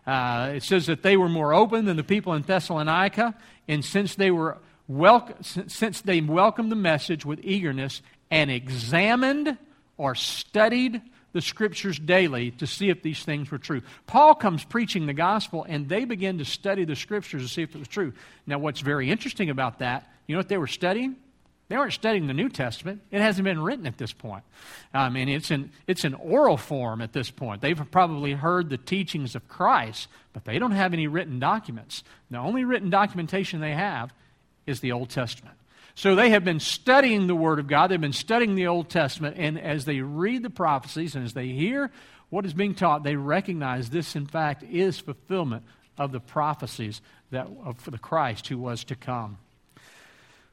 Uh, 0.07 0.53
it 0.55 0.63
says 0.63 0.87
that 0.87 1.03
they 1.03 1.17
were 1.17 1.29
more 1.29 1.53
open 1.53 1.85
than 1.85 1.97
the 1.97 2.03
people 2.03 2.33
in 2.33 2.41
Thessalonica, 2.41 3.35
and 3.67 3.85
since 3.85 4.15
they 4.15 4.31
were 4.31 4.57
wel- 4.87 5.29
since 5.41 6.01
they 6.01 6.19
welcomed 6.19 6.71
the 6.71 6.75
message 6.75 7.25
with 7.25 7.39
eagerness 7.43 8.01
and 8.31 8.49
examined 8.49 9.57
or 9.99 10.15
studied 10.15 11.01
the 11.33 11.41
scriptures 11.41 11.99
daily 11.99 12.51
to 12.51 12.65
see 12.65 12.89
if 12.89 13.03
these 13.03 13.23
things 13.23 13.51
were 13.51 13.59
true. 13.59 13.81
Paul 14.07 14.33
comes 14.33 14.63
preaching 14.63 15.05
the 15.05 15.13
gospel, 15.13 15.65
and 15.67 15.87
they 15.87 16.05
begin 16.05 16.39
to 16.39 16.45
study 16.45 16.85
the 16.85 16.95
scriptures 16.95 17.43
to 17.43 17.49
see 17.49 17.61
if 17.61 17.75
it 17.75 17.77
was 17.77 17.87
true. 17.87 18.13
Now, 18.47 18.57
what's 18.57 18.79
very 18.79 19.11
interesting 19.11 19.51
about 19.51 19.79
that, 19.79 20.09
you 20.25 20.33
know 20.33 20.39
what 20.39 20.47
they 20.47 20.57
were 20.57 20.67
studying? 20.67 21.17
They 21.67 21.77
weren't 21.77 21.93
studying 21.93 22.25
the 22.25 22.33
New 22.33 22.49
Testament. 22.49 23.01
It 23.11 23.21
hasn't 23.21 23.43
been 23.43 23.61
written 23.61 23.85
at 23.85 23.99
this 23.99 24.11
point. 24.11 24.43
I 24.91 25.09
mean, 25.09 25.29
it's 25.29 25.51
in, 25.51 25.69
it's 25.85 26.03
in 26.03 26.15
oral 26.15 26.57
form 26.57 27.01
at 27.01 27.13
this 27.13 27.29
point. 27.29 27.61
They've 27.61 27.79
probably 27.91 28.31
heard 28.31 28.69
the 28.69 28.77
teachings 28.77 29.35
of 29.35 29.47
Christ, 29.47 30.07
but 30.33 30.45
they 30.45 30.57
don't 30.57 30.71
have 30.71 30.93
any 30.93 31.05
written 31.05 31.39
documents. 31.39 32.03
The 32.31 32.37
only 32.37 32.63
written 32.63 32.89
documentation 32.89 33.59
they 33.59 33.73
have 33.73 34.11
is 34.65 34.79
the 34.79 34.93
Old 34.93 35.09
Testament. 35.09 35.57
So 35.99 36.15
they 36.15 36.29
have 36.29 36.45
been 36.45 36.61
studying 36.61 37.27
the 37.27 37.35
Word 37.35 37.59
of 37.59 37.67
God. 37.67 37.91
They've 37.91 37.99
been 37.99 38.13
studying 38.13 38.55
the 38.55 38.67
Old 38.67 38.89
Testament. 38.89 39.35
And 39.37 39.59
as 39.59 39.83
they 39.83 39.99
read 39.99 40.43
the 40.43 40.49
prophecies 40.49 41.13
and 41.13 41.25
as 41.25 41.33
they 41.33 41.47
hear 41.47 41.91
what 42.29 42.45
is 42.45 42.53
being 42.53 42.73
taught, 42.73 43.03
they 43.03 43.17
recognize 43.17 43.89
this, 43.89 44.15
in 44.15 44.25
fact, 44.25 44.63
is 44.63 44.97
fulfillment 44.97 45.65
of 45.97 46.13
the 46.13 46.21
prophecies 46.21 47.01
that, 47.31 47.49
of 47.65 47.83
the 47.83 47.97
Christ 47.97 48.47
who 48.47 48.57
was 48.57 48.85
to 48.85 48.95
come. 48.95 49.39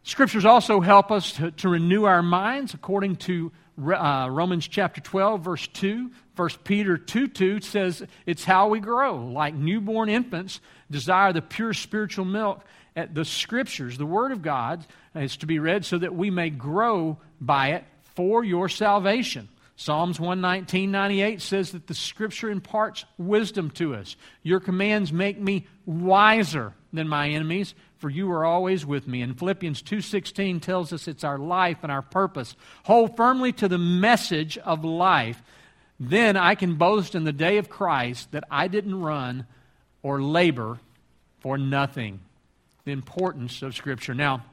Scriptures 0.03 0.45
also 0.45 0.81
help 0.81 1.12
us 1.12 1.31
to, 1.35 1.53
to 1.53 1.69
renew 1.69 2.07
our 2.07 2.25
minds 2.25 2.75
according 2.75 3.15
to 3.15 3.53
uh, 3.79 4.26
Romans 4.29 4.67
chapter 4.67 5.00
12, 5.00 5.43
verse 5.43 5.69
2. 5.69 6.11
1 6.35 6.49
Peter 6.64 6.99
2 6.99 7.29
2 7.29 7.61
says 7.61 8.05
it's 8.27 8.42
how 8.42 8.66
we 8.66 8.81
grow. 8.81 9.25
Like 9.27 9.55
newborn 9.55 10.09
infants, 10.09 10.61
desire 10.90 11.33
the 11.33 11.40
pure 11.40 11.73
spiritual 11.73 12.25
milk. 12.25 12.64
The 12.96 13.24
Scriptures, 13.24 13.98
the 13.98 14.06
Word 14.06 14.32
of 14.32 14.42
God, 14.42 14.87
is 15.14 15.37
to 15.38 15.46
be 15.46 15.59
read 15.59 15.85
so 15.85 15.98
that 15.98 16.14
we 16.14 16.30
may 16.30 16.50
grow 16.50 17.18
by 17.40 17.72
it 17.72 17.85
for 18.14 18.42
your 18.42 18.68
salvation. 18.68 19.48
Psalms 19.76 20.18
119, 20.18 20.90
98 20.90 21.42
says 21.42 21.72
that 21.72 21.87
the 21.87 21.94
Scripture 21.94 22.50
imparts 22.50 23.04
wisdom 23.18 23.70
to 23.72 23.94
us. 23.94 24.16
Your 24.42 24.61
commands 24.61 25.12
make 25.12 25.38
me 25.38 25.66
wiser 25.85 26.72
than 26.94 27.09
my 27.09 27.28
enemies 27.28 27.74
for 27.98 28.11
you 28.11 28.30
are 28.30 28.44
always 28.44 28.85
with 28.85 29.06
me. 29.09 29.22
And 29.22 29.38
Philippians 29.38 29.82
2:16 29.82 30.61
tells 30.61 30.92
us 30.92 31.09
it's 31.09 31.24
our 31.24 31.38
life 31.38 31.78
and 31.82 31.90
our 31.90 32.02
purpose. 32.02 32.54
Hold 32.85 33.16
firmly 33.16 33.52
to 33.52 33.68
the 33.68 33.78
message 33.78 34.59
of 34.59 34.85
life. 34.85 35.42
Then 35.98 36.37
I 36.37 36.54
can 36.54 36.74
boast 36.74 37.14
in 37.14 37.24
the 37.24 37.32
day 37.32 37.56
of 37.59 37.70
Christ 37.70 38.32
that 38.32 38.44
I 38.50 38.68
didn't 38.68 39.00
run 39.00 39.46
or 40.02 40.20
labor 40.20 40.78
for 41.40 41.56
nothing. 41.56 42.20
The 42.87 42.92
importance 42.92 43.62
of 43.62 43.75
Scripture. 43.75 44.14
Now, 44.14 44.44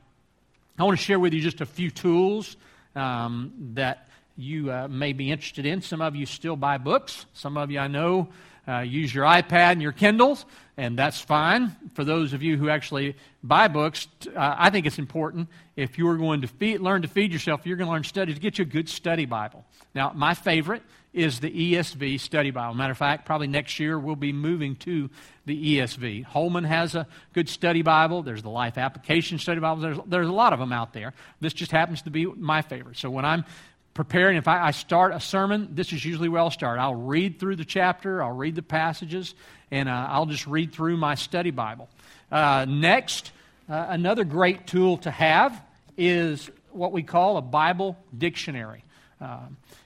I 0.79 0.83
want 0.83 0.97
to 0.97 1.05
share 1.05 1.19
with 1.19 1.35
you 1.35 1.39
just 1.39 1.61
a 1.61 1.67
few 1.67 1.91
tools 1.91 2.57
um, 2.95 3.53
that 3.75 4.09
you 4.35 4.71
uh, 4.71 4.87
may 4.87 5.13
be 5.13 5.29
interested 5.29 5.67
in. 5.67 5.83
Some 5.83 6.01
of 6.01 6.15
you 6.15 6.25
still 6.25 6.55
buy 6.55 6.79
books. 6.79 7.27
Some 7.33 7.57
of 7.57 7.69
you 7.69 7.77
I 7.77 7.85
know 7.85 8.29
uh, 8.67 8.79
use 8.79 9.13
your 9.13 9.25
iPad 9.25 9.73
and 9.73 9.83
your 9.83 9.91
Kindles, 9.91 10.47
and 10.77 10.97
that's 10.97 11.19
fine. 11.19 11.75
For 11.93 12.03
those 12.03 12.33
of 12.33 12.41
you 12.41 12.57
who 12.57 12.69
actually 12.69 13.15
buy 13.43 13.67
books, 13.67 14.07
uh, 14.35 14.55
I 14.57 14.71
think 14.71 14.87
it's 14.87 14.97
important 14.97 15.47
if 15.75 15.99
you're 15.99 16.17
going 16.17 16.41
to 16.41 16.47
feed, 16.47 16.79
learn 16.81 17.03
to 17.03 17.07
feed 17.07 17.31
yourself, 17.31 17.67
you're 17.67 17.77
going 17.77 17.87
to 17.87 17.93
learn 17.93 18.03
study, 18.03 18.33
to 18.33 18.39
get 18.39 18.57
you 18.57 18.63
a 18.63 18.65
good 18.65 18.89
study 18.89 19.25
Bible. 19.25 19.63
Now, 19.93 20.11
my 20.15 20.33
favorite 20.33 20.81
is 21.13 21.39
the 21.39 21.73
ESV 21.73 22.19
study 22.19 22.51
Bible. 22.51 22.73
Matter 22.73 22.91
of 22.91 22.97
fact, 22.97 23.25
probably 23.25 23.47
next 23.47 23.79
year 23.79 23.99
we'll 23.99 24.15
be 24.15 24.33
moving 24.33 24.75
to 24.77 25.09
the 25.45 25.77
ESV. 25.77 26.23
Holman 26.25 26.63
has 26.63 26.95
a 26.95 27.07
good 27.33 27.47
study 27.47 27.83
Bible. 27.83 28.23
There's 28.23 28.41
the 28.41 28.49
Life 28.49 28.77
Application 28.77 29.37
Study 29.37 29.59
Bible. 29.59 29.81
There's, 29.81 29.97
there's 30.07 30.27
a 30.27 30.33
lot 30.33 30.53
of 30.53 30.59
them 30.59 30.73
out 30.73 30.93
there. 30.93 31.13
This 31.39 31.53
just 31.53 31.71
happens 31.71 32.01
to 32.03 32.09
be 32.09 32.25
my 32.25 32.61
favorite. 32.61 32.97
So 32.97 33.09
when 33.11 33.25
I'm 33.25 33.45
preparing, 33.93 34.37
if 34.37 34.47
I, 34.47 34.67
I, 34.67 34.71
start 34.71 35.13
a 35.13 35.19
sermon, 35.19 35.69
this 35.73 35.93
is 35.93 36.03
usually 36.03 36.29
where 36.29 36.41
I'll 36.41 36.49
start. 36.49 36.79
I'll 36.79 36.95
read 36.95 37.39
through 37.39 37.57
the 37.57 37.65
chapter, 37.65 38.23
I'll 38.23 38.35
read 38.35 38.55
the 38.55 38.63
passages, 38.63 39.35
and 39.69 39.87
uh, 39.87 40.07
I'll 40.09 40.25
just 40.25 40.47
read 40.47 40.73
through 40.73 40.97
my 40.97 41.13
study 41.13 41.51
Bible. 41.51 41.89
Uh, 42.31 42.65
next, 42.67 43.31
uh, 43.69 43.85
another 43.89 44.23
great 44.23 44.65
tool 44.65 44.97
to 44.97 45.11
have 45.11 45.61
is 45.95 46.49
what 46.71 46.91
we 46.91 47.03
call 47.03 47.37
a 47.37 47.41
Bible 47.41 47.97
dictionary. 48.17 48.83
Uh, 49.23 49.39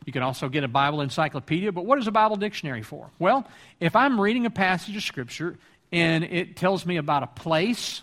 you 0.04 0.12
can 0.12 0.24
also 0.24 0.50
get 0.50 0.64
a 0.64 0.68
Bible 0.68 1.02
encyclopedia, 1.02 1.72
but 1.72 1.86
what 1.86 2.00
is 2.00 2.08
a 2.08 2.12
Bible 2.12 2.38
dictionary 2.38 2.82
for? 2.82 3.12
Well, 3.20 3.48
if 3.80 3.96
I'm 3.96 4.20
reading 4.20 4.48
a 4.48 4.50
passage 4.50 4.96
of 4.96 5.04
Scripture 5.04 5.60
and 5.92 6.24
it 6.24 6.56
tells 6.56 6.88
me 6.88 6.98
about 6.98 7.22
a 7.22 7.28
place 7.28 8.02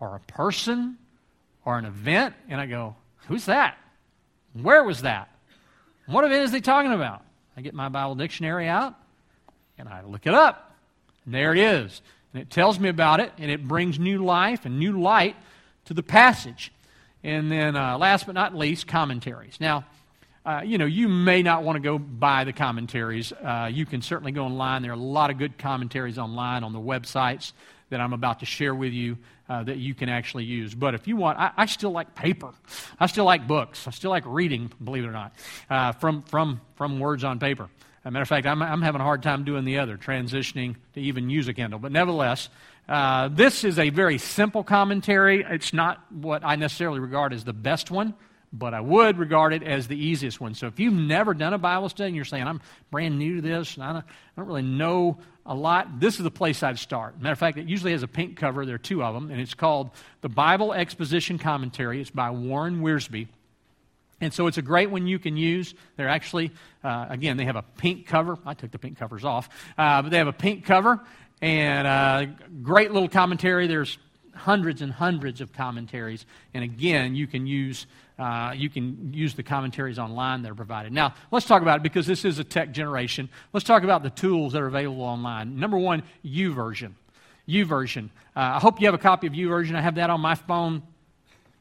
or 0.00 0.16
a 0.16 0.20
person 0.20 0.98
or 1.64 1.78
an 1.78 1.84
event, 1.84 2.34
and 2.48 2.60
I 2.60 2.66
go, 2.66 2.96
who's 3.28 3.44
that? 3.44 3.78
Where 4.52 4.82
was 4.82 5.02
that? 5.02 5.28
What 6.06 6.24
event 6.24 6.42
is 6.42 6.52
he 6.52 6.60
talking 6.60 6.92
about? 6.92 7.22
I 7.56 7.60
get 7.60 7.72
my 7.72 7.88
Bible 7.88 8.16
dictionary 8.16 8.66
out 8.66 8.94
and 9.78 9.88
I 9.88 10.02
look 10.02 10.26
it 10.26 10.34
up. 10.34 10.74
And 11.24 11.34
there 11.34 11.52
it 11.52 11.58
is. 11.58 12.02
And 12.32 12.42
it 12.42 12.50
tells 12.50 12.80
me 12.80 12.88
about 12.88 13.20
it 13.20 13.30
and 13.38 13.48
it 13.48 13.68
brings 13.68 13.98
new 14.00 14.24
life 14.24 14.64
and 14.64 14.80
new 14.80 15.00
light 15.00 15.36
to 15.84 15.94
the 15.94 16.02
passage. 16.02 16.72
And 17.22 17.50
then, 17.52 17.76
uh, 17.76 17.96
last 17.96 18.26
but 18.26 18.34
not 18.34 18.56
least, 18.56 18.88
commentaries. 18.88 19.58
Now, 19.60 19.84
uh, 20.48 20.62
you 20.62 20.78
know, 20.78 20.86
you 20.86 21.08
may 21.08 21.42
not 21.42 21.62
want 21.62 21.76
to 21.76 21.80
go 21.80 21.98
buy 21.98 22.44
the 22.44 22.54
commentaries. 22.54 23.34
Uh, 23.34 23.68
you 23.70 23.84
can 23.84 24.00
certainly 24.00 24.32
go 24.32 24.44
online. 24.44 24.80
There 24.80 24.92
are 24.92 24.94
a 24.94 24.96
lot 24.96 25.28
of 25.28 25.36
good 25.36 25.58
commentaries 25.58 26.16
online 26.16 26.64
on 26.64 26.72
the 26.72 26.80
websites 26.80 27.52
that 27.90 28.00
I'm 28.00 28.14
about 28.14 28.40
to 28.40 28.46
share 28.46 28.74
with 28.74 28.94
you 28.94 29.18
uh, 29.50 29.64
that 29.64 29.76
you 29.76 29.94
can 29.94 30.08
actually 30.08 30.44
use. 30.44 30.74
But 30.74 30.94
if 30.94 31.06
you 31.06 31.16
want, 31.16 31.38
I, 31.38 31.50
I, 31.54 31.66
still 31.66 31.90
like 31.90 32.14
paper. 32.14 32.54
I 32.98 33.08
still 33.08 33.26
like 33.26 33.46
books. 33.46 33.86
I 33.86 33.90
still 33.90 34.10
like 34.10 34.24
reading, 34.24 34.72
believe 34.82 35.04
it 35.04 35.08
or 35.08 35.12
not, 35.12 35.34
uh, 35.68 35.92
from, 35.92 36.22
from, 36.22 36.62
from 36.76 36.98
words 36.98 37.24
on 37.24 37.38
paper. 37.38 37.64
As 37.64 38.06
a 38.06 38.10
matter 38.10 38.22
of 38.22 38.28
fact, 38.28 38.46
I'm, 38.46 38.62
I'm 38.62 38.80
having 38.80 39.02
a 39.02 39.04
hard 39.04 39.22
time 39.22 39.44
doing 39.44 39.66
the 39.66 39.80
other, 39.80 39.98
transitioning 39.98 40.76
to 40.94 41.00
even 41.00 41.28
use 41.28 41.48
a 41.48 41.52
Kindle. 41.52 41.78
But 41.78 41.92
nevertheless, 41.92 42.48
uh, 42.88 43.28
this 43.28 43.64
is 43.64 43.78
a 43.78 43.90
very 43.90 44.16
simple 44.16 44.64
commentary. 44.64 45.44
It's 45.46 45.74
not 45.74 46.10
what 46.10 46.42
I 46.42 46.56
necessarily 46.56 47.00
regard 47.00 47.34
as 47.34 47.44
the 47.44 47.52
best 47.52 47.90
one 47.90 48.14
but 48.52 48.74
I 48.74 48.80
would 48.80 49.18
regard 49.18 49.52
it 49.52 49.62
as 49.62 49.88
the 49.88 49.96
easiest 49.96 50.40
one. 50.40 50.54
So 50.54 50.66
if 50.66 50.80
you've 50.80 50.94
never 50.94 51.34
done 51.34 51.52
a 51.52 51.58
Bible 51.58 51.88
study 51.88 52.08
and 52.08 52.16
you're 52.16 52.24
saying, 52.24 52.46
I'm 52.46 52.60
brand 52.90 53.18
new 53.18 53.36
to 53.36 53.42
this 53.42 53.74
and 53.74 53.84
I 53.84 53.92
don't, 53.92 54.04
I 54.04 54.40
don't 54.40 54.46
really 54.46 54.62
know 54.62 55.18
a 55.44 55.54
lot, 55.54 56.00
this 56.00 56.16
is 56.16 56.22
the 56.22 56.30
place 56.30 56.62
I'd 56.62 56.78
start. 56.78 57.20
Matter 57.20 57.32
of 57.32 57.38
fact, 57.38 57.58
it 57.58 57.66
usually 57.66 57.92
has 57.92 58.02
a 58.02 58.08
pink 58.08 58.36
cover. 58.36 58.66
There 58.66 58.74
are 58.74 58.78
two 58.78 59.02
of 59.02 59.14
them, 59.14 59.30
and 59.30 59.40
it's 59.40 59.54
called 59.54 59.90
The 60.20 60.28
Bible 60.28 60.72
Exposition 60.72 61.38
Commentary. 61.38 62.00
It's 62.00 62.10
by 62.10 62.30
Warren 62.30 62.80
Wiersbe. 62.82 63.28
And 64.20 64.34
so 64.34 64.46
it's 64.46 64.58
a 64.58 64.62
great 64.62 64.90
one 64.90 65.06
you 65.06 65.18
can 65.18 65.36
use. 65.36 65.74
They're 65.96 66.08
actually, 66.08 66.50
uh, 66.82 67.06
again, 67.08 67.36
they 67.36 67.44
have 67.44 67.56
a 67.56 67.64
pink 67.78 68.06
cover. 68.06 68.36
I 68.44 68.54
took 68.54 68.72
the 68.72 68.78
pink 68.78 68.98
covers 68.98 69.24
off, 69.24 69.48
uh, 69.78 70.02
but 70.02 70.10
they 70.10 70.18
have 70.18 70.26
a 70.26 70.32
pink 70.32 70.64
cover 70.64 71.00
and 71.40 71.86
a 71.86 71.90
uh, 71.90 72.26
great 72.62 72.90
little 72.92 73.08
commentary. 73.08 73.68
There's 73.68 73.96
hundreds 74.34 74.82
and 74.82 74.92
hundreds 74.92 75.40
of 75.40 75.52
commentaries. 75.52 76.26
And 76.52 76.64
again, 76.64 77.14
you 77.14 77.26
can 77.26 77.46
use, 77.46 77.86
uh, 78.18 78.52
you 78.56 78.68
can 78.68 79.12
use 79.14 79.34
the 79.34 79.42
commentaries 79.42 79.98
online 79.98 80.42
that 80.42 80.50
are 80.50 80.56
provided. 80.56 80.92
Now, 80.92 81.14
let's 81.30 81.46
talk 81.46 81.62
about 81.62 81.78
it 81.78 81.82
because 81.82 82.06
this 82.06 82.24
is 82.24 82.38
a 82.38 82.44
tech 82.44 82.72
generation. 82.72 83.28
Let's 83.52 83.64
talk 83.64 83.84
about 83.84 84.02
the 84.02 84.10
tools 84.10 84.52
that 84.54 84.62
are 84.62 84.66
available 84.66 85.02
online. 85.02 85.58
Number 85.58 85.78
one, 85.78 86.02
YouVersion. 86.24 86.92
YouVersion. 87.48 88.06
Uh, 88.36 88.56
I 88.56 88.58
hope 88.58 88.80
you 88.80 88.86
have 88.86 88.94
a 88.94 88.98
copy 88.98 89.26
of 89.26 89.32
YouVersion. 89.32 89.74
I 89.74 89.80
have 89.80 89.94
that 89.96 90.10
on 90.10 90.20
my 90.20 90.34
phone. 90.34 90.82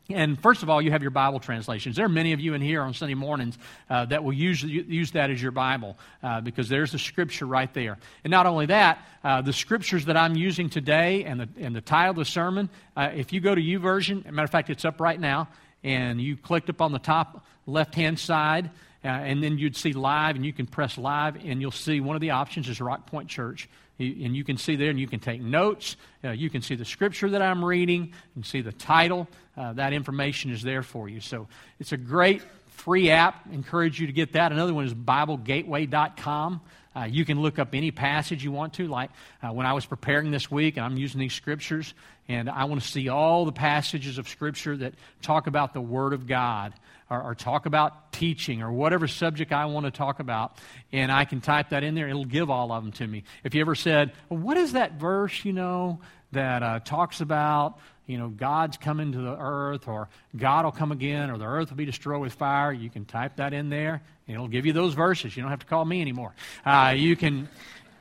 And 0.10 0.42
first 0.42 0.64
of 0.64 0.70
all, 0.70 0.82
you 0.82 0.92
have 0.92 1.02
your 1.02 1.12
Bible 1.12 1.40
translations. 1.40 1.98
There 1.98 2.06
are 2.06 2.10
many 2.10 2.32
of 2.32 2.40
you 2.40 2.54
in 2.54 2.62
here 2.62 2.82
on 2.82 2.94
Sunday 2.94 3.14
mornings 3.14 3.58
uh, 3.90 4.06
that 4.06 4.24
will 4.24 4.34
use, 4.34 4.64
use 4.64 5.12
that 5.12 5.30
as 5.30 5.42
your 5.42 5.52
Bible 5.52 5.98
uh, 6.24 6.40
because 6.40 6.70
there's 6.70 6.94
the 6.94 7.00
scripture 7.00 7.46
right 7.46 7.72
there. 7.74 7.98
And 8.24 8.32
not 8.32 8.46
only 8.46 8.68
that, 8.68 9.06
uh, 9.24 9.42
the 9.42 9.52
scriptures 9.52 10.06
that 10.06 10.16
I'm 10.16 10.36
using 10.36 10.70
today 10.70 11.26
and 11.26 11.42
the, 11.42 11.50
and 11.58 11.76
the 11.76 11.82
title 11.82 12.12
of 12.12 12.16
the 12.16 12.26
sermon, 12.26 12.70
uh, 12.96 13.10
if 13.14 13.34
you 13.34 13.42
go 13.42 13.54
to 13.54 13.62
YouVersion, 13.62 14.32
matter 14.32 14.46
of 14.46 14.50
fact, 14.50 14.70
it's 14.70 14.86
up 14.86 15.02
right 15.02 15.20
now, 15.20 15.50
and 15.84 16.22
you 16.22 16.38
clicked 16.38 16.70
up 16.70 16.82
on 16.82 16.92
the 16.92 17.00
top 17.00 17.46
left 17.66 17.96
hand 17.96 18.20
side, 18.20 18.72
uh, 19.04 19.08
and 19.08 19.44
then 19.44 19.58
you'd 19.58 19.76
see 19.76 19.94
live, 19.94 20.36
and 20.36 20.46
you 20.46 20.54
can 20.54 20.66
press 20.66 20.98
live, 20.98 21.36
and 21.46 21.62
you'll 21.62 21.72
see 21.72 22.00
one 22.00 22.16
of 22.16 22.22
the 22.22 22.32
options 22.32 22.70
is 22.70 22.82
Rock 22.82 23.06
Point 23.06 23.30
Church 23.30 23.70
and 24.00 24.36
you 24.36 24.44
can 24.44 24.58
see 24.58 24.76
there 24.76 24.90
and 24.90 25.00
you 25.00 25.08
can 25.08 25.20
take 25.20 25.42
notes. 25.42 25.96
Uh, 26.24 26.30
you 26.30 26.50
can 26.50 26.62
see 26.62 26.76
the 26.76 26.86
scripture 26.86 27.30
that 27.32 27.42
I'm 27.42 27.64
reading. 27.64 28.14
and 28.36 28.46
see 28.46 28.62
the 28.62 28.72
title. 28.72 29.28
Uh, 29.56 29.74
that 29.74 29.94
information 29.94 30.52
is 30.52 30.62
there 30.62 30.84
for 30.84 31.10
you. 31.10 31.20
So 31.20 31.48
it's 31.80 31.92
a 31.92 31.98
great 31.98 32.44
free 32.68 33.10
app. 33.10 33.52
Encourage 33.52 34.00
you 34.00 34.08
to 34.08 34.14
get 34.14 34.34
that. 34.34 34.52
Another 34.52 34.74
one 34.74 34.86
is 34.86 34.94
BibleGateway.com. 34.94 36.62
Uh, 36.98 37.06
you 37.06 37.26
can 37.26 37.42
look 37.42 37.60
up 37.60 37.76
any 37.76 37.92
passage 37.92 38.44
you 38.44 38.52
want 38.52 38.74
to. 38.74 38.88
Like 38.88 39.12
uh, 39.44 39.50
when 39.50 39.68
I 39.68 39.74
was 39.74 39.86
preparing 39.86 40.32
this 40.32 40.50
week, 40.50 40.78
and 40.78 40.86
I'm 40.86 40.98
using 40.98 41.20
these 41.20 41.34
scriptures, 41.34 41.94
and 42.28 42.50
I 42.50 42.64
want 42.66 42.82
to 42.82 42.88
see 42.88 43.08
all 43.08 43.46
the 43.46 43.52
passages 43.52 44.18
of 44.18 44.28
Scripture 44.28 44.76
that 44.78 44.94
talk 45.22 45.48
about 45.48 45.74
the 45.74 45.82
Word 45.82 46.14
of 46.14 46.28
God 46.28 46.74
or, 47.10 47.22
or, 47.22 47.36
talk 47.36 47.66
about 47.66 48.12
teaching 48.12 48.62
or 48.62 48.72
whatever 48.72 49.08
subject 49.08 49.54
I 49.54 49.66
want 49.68 49.86
to 49.86 49.92
talk 49.92 50.20
about. 50.20 50.58
And 50.92 51.10
I 51.12 51.24
can 51.24 51.40
type 51.40 51.70
that 51.70 51.84
in 51.84 51.96
there. 51.96 52.10
It'll 52.10 52.26
give 52.26 52.50
all 52.50 52.72
of 52.72 52.84
them 52.84 52.92
to 52.94 53.08
me. 53.08 53.24
If 53.44 53.56
you 53.56 53.62
ever 53.62 53.76
said, 53.76 54.12
well, 54.28 54.40
What 54.40 54.58
is 54.58 54.74
that 54.74 54.94
verse, 54.94 55.46
you 55.46 55.54
know, 55.54 56.00
that 56.32 56.64
uh, 56.64 56.80
talks 56.80 57.22
about, 57.22 57.78
you 58.06 58.18
know, 58.18 58.30
God's 58.30 58.78
coming 58.78 59.12
to 59.12 59.18
the 59.18 59.38
earth 59.38 59.88
or 59.88 60.10
God 60.36 60.66
will 60.66 60.72
come 60.72 60.92
again 60.92 61.30
or 61.30 61.38
the 61.38 61.46
earth 61.46 61.70
will 61.70 61.78
be 61.78 61.86
destroyed 61.86 62.22
with 62.22 62.34
fire? 62.34 62.72
You 62.72 62.90
can 62.90 63.06
type 63.06 63.38
that 63.38 63.54
in 63.54 63.70
there. 63.70 64.02
It'll 64.28 64.48
give 64.48 64.66
you 64.66 64.74
those 64.74 64.94
verses. 64.94 65.36
You 65.36 65.44
don't 65.44 65.52
have 65.52 65.60
to 65.60 65.66
call 65.66 65.86
me 65.86 66.02
anymore. 66.02 66.34
Uh, 66.66 66.94
you 66.96 67.16
can. 67.16 67.50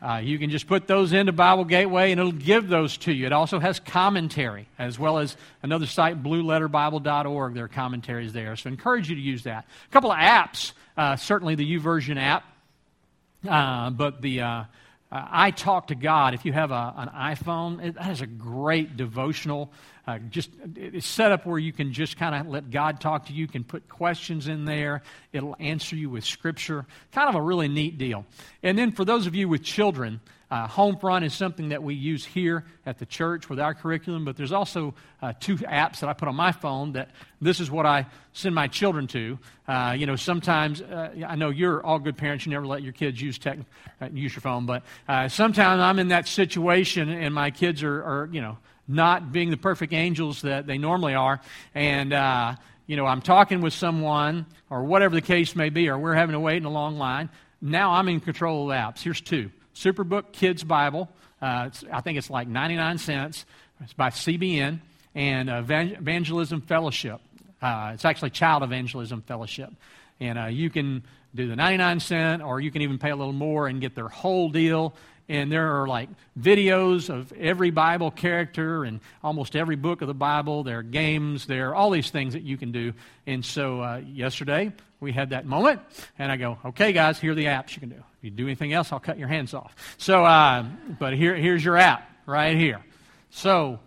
Uh, 0.03 0.19
you 0.19 0.39
can 0.39 0.51
just 0.51 0.67
put 0.67 0.87
those 0.87 1.15
into 1.15 1.33
Bible 1.33 1.65
Gateway 1.65 2.13
and 2.13 2.21
it'll 2.21 2.31
give 2.31 2.69
those 2.69 2.99
to 2.99 3.13
you. 3.13 3.25
It 3.25 3.33
also 3.33 3.59
has 3.59 3.81
commentary, 3.81 4.69
as 4.79 4.99
well 4.99 5.17
as 5.17 5.39
another 5.63 5.87
site, 5.87 6.23
blueletterbible.org. 6.23 7.55
There 7.55 7.65
are 7.65 7.69
commentaries 7.69 8.35
there. 8.35 8.55
So 8.57 8.69
I 8.69 8.73
encourage 8.73 9.09
you 9.09 9.17
to 9.17 9.21
use 9.21 9.45
that. 9.45 9.65
A 9.89 9.93
couple 9.93 10.13
of 10.13 10.19
apps, 10.19 10.73
uh, 10.99 11.17
certainly 11.17 11.55
the 11.55 11.79
YouVersion 11.79 12.19
app, 12.19 12.45
uh, 13.49 13.89
but 13.89 14.21
the 14.21 14.67
uh, 15.13 15.25
I 15.31 15.51
Talk 15.53 15.89
to 15.89 15.95
God, 15.95 16.35
if 16.35 16.45
you 16.45 16.53
have 16.53 16.71
a, 16.71 16.95
an 16.97 17.09
iPhone, 17.09 17.85
it, 17.85 17.95
that 17.95 18.11
is 18.11 18.21
a 18.21 18.27
great 18.27 18.97
devotional. 18.97 19.71
Uh, 20.07 20.19
just 20.19 20.51
It's 20.75 21.07
set 21.07 21.33
up 21.33 21.47
where 21.47 21.59
you 21.59 21.73
can 21.73 21.93
just 21.93 22.17
kind 22.17 22.35
of 22.35 22.47
let 22.47 22.71
God 22.71 23.01
talk 23.01 23.27
to 23.27 23.33
you. 23.33 23.41
You 23.41 23.49
can 23.49 23.65
put 23.65 23.89
questions 23.89 24.49
in 24.49 24.65
there. 24.65 25.03
It'll 25.33 25.57
answer 25.59 25.97
you 25.97 26.11
with 26.11 26.25
Scripture. 26.25 26.87
Kind 27.13 27.29
of 27.29 27.35
a 27.35 27.43
really 27.43 27.69
neat 27.69 27.99
deal. 27.99 28.25
And 28.63 28.77
then 28.79 28.93
for 28.93 29.05
those 29.05 29.27
of 29.27 29.35
you 29.35 29.49
with 29.49 29.63
children, 29.63 30.21
uh, 30.51 30.69
Homefront 30.69 31.25
is 31.25 31.35
something 31.35 31.71
that 31.71 31.83
we 31.83 31.95
use 31.95 32.25
here 32.25 32.65
at 32.85 32.99
the 32.99 33.07
church 33.07 33.49
with 33.51 33.59
our 33.59 33.75
curriculum, 33.75 34.25
but 34.25 34.37
there's 34.37 34.53
also 34.53 34.95
uh, 35.21 35.33
two 35.41 35.57
apps 35.57 36.01
that 36.01 36.09
I 36.09 36.13
put 36.13 36.29
on 36.29 36.37
my 36.37 36.53
phone 36.53 36.93
that 36.93 37.11
this 37.41 37.59
is 37.59 37.69
what 37.69 37.85
I 37.85 38.07
send 38.33 38.55
my 38.55 38.69
children 38.69 39.09
to. 39.09 39.39
Uh, 39.67 39.97
you 39.99 40.07
know, 40.07 40.15
sometimes, 40.15 40.81
uh, 40.81 41.11
I 41.27 41.35
know 41.35 41.51
you're 41.51 41.85
all 41.85 41.99
good 41.99 42.17
parents, 42.17 42.47
you 42.47 42.53
never 42.53 42.67
let 42.67 42.83
your 42.83 42.93
kids 42.93 43.21
use, 43.21 43.39
tech, 43.39 43.59
uh, 44.01 44.09
use 44.13 44.35
your 44.35 44.41
phone, 44.41 44.67
but 44.67 44.85
uh, 45.09 45.27
sometimes 45.29 45.81
I'm 45.81 45.99
in 45.99 46.09
that 46.09 46.29
situation 46.29 47.09
and 47.09 47.35
my 47.35 47.51
kids 47.51 47.83
are, 47.83 48.05
are, 48.05 48.29
you 48.31 48.41
know, 48.41 48.57
not 48.87 49.33
being 49.33 49.51
the 49.51 49.57
perfect 49.57 49.93
angels 49.93 50.43
that 50.43 50.69
they 50.69 50.79
normally 50.79 51.15
are. 51.15 51.41
And, 51.75 52.13
you 52.87 52.97
know, 52.97 53.05
I'm 53.05 53.21
talking 53.21 53.63
with 53.63 53.73
someone 53.73 54.47
or 54.71 54.85
whatever 54.85 55.17
the 55.17 55.23
case 55.23 55.57
may 55.57 55.71
be, 55.71 55.89
or 55.89 55.99
we're 55.99 56.15
having 56.15 56.35
to 56.35 56.41
wait 56.41 56.59
in 56.59 56.67
a 56.67 56.71
long 56.71 56.99
line. 56.99 57.31
Now 57.61 57.95
I'm 57.95 58.09
in 58.09 58.21
control 58.21 58.71
of 58.71 58.77
apps. 58.77 59.03
Here's 59.03 59.21
two. 59.21 59.51
Superbook 59.77 60.33
Kids 60.33 60.65
Bible. 60.65 61.09
Uh, 61.41 61.69
I 61.93 62.01
think 62.01 62.17
it's 62.17 62.31
like 62.31 62.49
99 62.49 62.97
cents. 62.97 63.45
It's 63.83 63.93
by 63.93 64.09
CBN 64.09 64.81
and 65.15 65.51
Evangelism 65.51 66.63
Fellowship. 66.63 67.21
Uh, 67.61 67.91
it's 67.93 68.07
actually 68.07 68.31
Child 68.31 68.63
Evangelism 68.63 69.21
Fellowship. 69.23 69.71
And 70.19 70.39
uh, 70.39 70.47
you 70.47 70.71
can 70.71 71.05
do 71.35 71.47
the 71.47 71.57
99 71.57 72.01
cent 72.01 72.43
or 72.43 72.59
you 72.59 72.71
can 72.71 72.81
even 72.81 72.99
pay 72.99 73.11
a 73.11 73.17
little 73.17 73.35
more 73.35 73.67
and 73.67 73.79
get 73.79 73.95
their 73.95 74.09
whole 74.09 74.49
deal. 74.49 74.95
And 75.29 75.51
there 75.51 75.81
are 75.81 75.89
like 75.89 76.09
videos 76.39 77.11
of 77.11 77.33
every 77.33 77.71
Bible 77.71 78.11
character 78.11 78.85
and 78.85 79.01
almost 79.25 79.57
every 79.57 79.77
book 79.77 80.01
of 80.01 80.09
the 80.09 80.15
Bible. 80.15 80.63
There 80.63 80.79
are 80.79 80.83
games, 80.85 81.47
there 81.47 81.71
are 81.71 81.75
all 81.75 81.91
these 81.91 82.11
things 82.11 82.35
that 82.35 82.43
you 82.43 82.57
can 82.57 82.71
do. 82.71 82.93
And 83.27 83.45
so 83.45 83.81
uh, 83.81 84.03
yesterday 84.07 84.73
we 85.01 85.13
had 85.13 85.31
that 85.31 85.45
moment, 85.45 85.81
and 86.19 86.31
I 86.31 86.37
go, 86.37 86.59
okay, 86.67 86.93
guys, 86.93 87.19
here 87.19 87.33
are 87.33 87.35
the 87.35 87.47
apps 87.47 87.75
you 87.75 87.81
can 87.81 87.91
do 87.91 87.97
If 87.97 88.25
you 88.25 88.31
do 88.31 88.47
anything 88.47 88.73
else, 88.73 88.93
I'll 88.93 89.01
cut 89.01 89.19
your 89.19 89.29
hands 89.29 89.53
off. 89.53 89.75
So, 89.99 90.25
uh, 90.25 90.65
but 90.99 91.15
here, 91.15 91.35
here's 91.35 91.65
your 91.65 91.77
app 91.77 92.09
right 92.25 92.57
here. 92.57 92.81
So, 93.31 93.81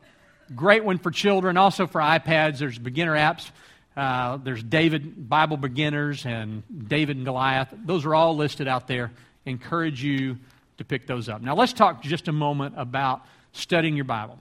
great 0.56 0.84
one 0.84 0.97
for 0.97 1.10
children, 1.10 1.58
also 1.58 1.88
for 1.88 2.02
iPads. 2.02 2.60
There's 2.60 2.78
beginner 2.78 3.15
apps. 3.15 3.49
Uh, 3.97 4.38
there's 4.38 4.63
David 4.63 5.28
Bible 5.28 5.58
Beginners 5.58 6.25
and 6.25 6.63
David 6.88 7.17
and 7.17 7.25
Goliath. 7.25 7.73
Those 7.86 8.06
are 8.06 8.13
all 8.13 8.36
listed 8.36 8.67
out 8.67 8.88
there. 8.88 9.12
Encourage 9.45 10.04
you 10.04 10.38
to 10.79 10.85
pick 10.85 11.07
those 11.07 11.29
up. 11.29 11.41
Now, 11.41 11.55
let's 11.55 11.73
talk 11.73 12.01
just 12.01 12.27
a 12.27 12.31
moment 12.31 12.75
about 12.77 13.21
studying 13.53 13.95
your 13.95 14.05
Bible. 14.05 14.39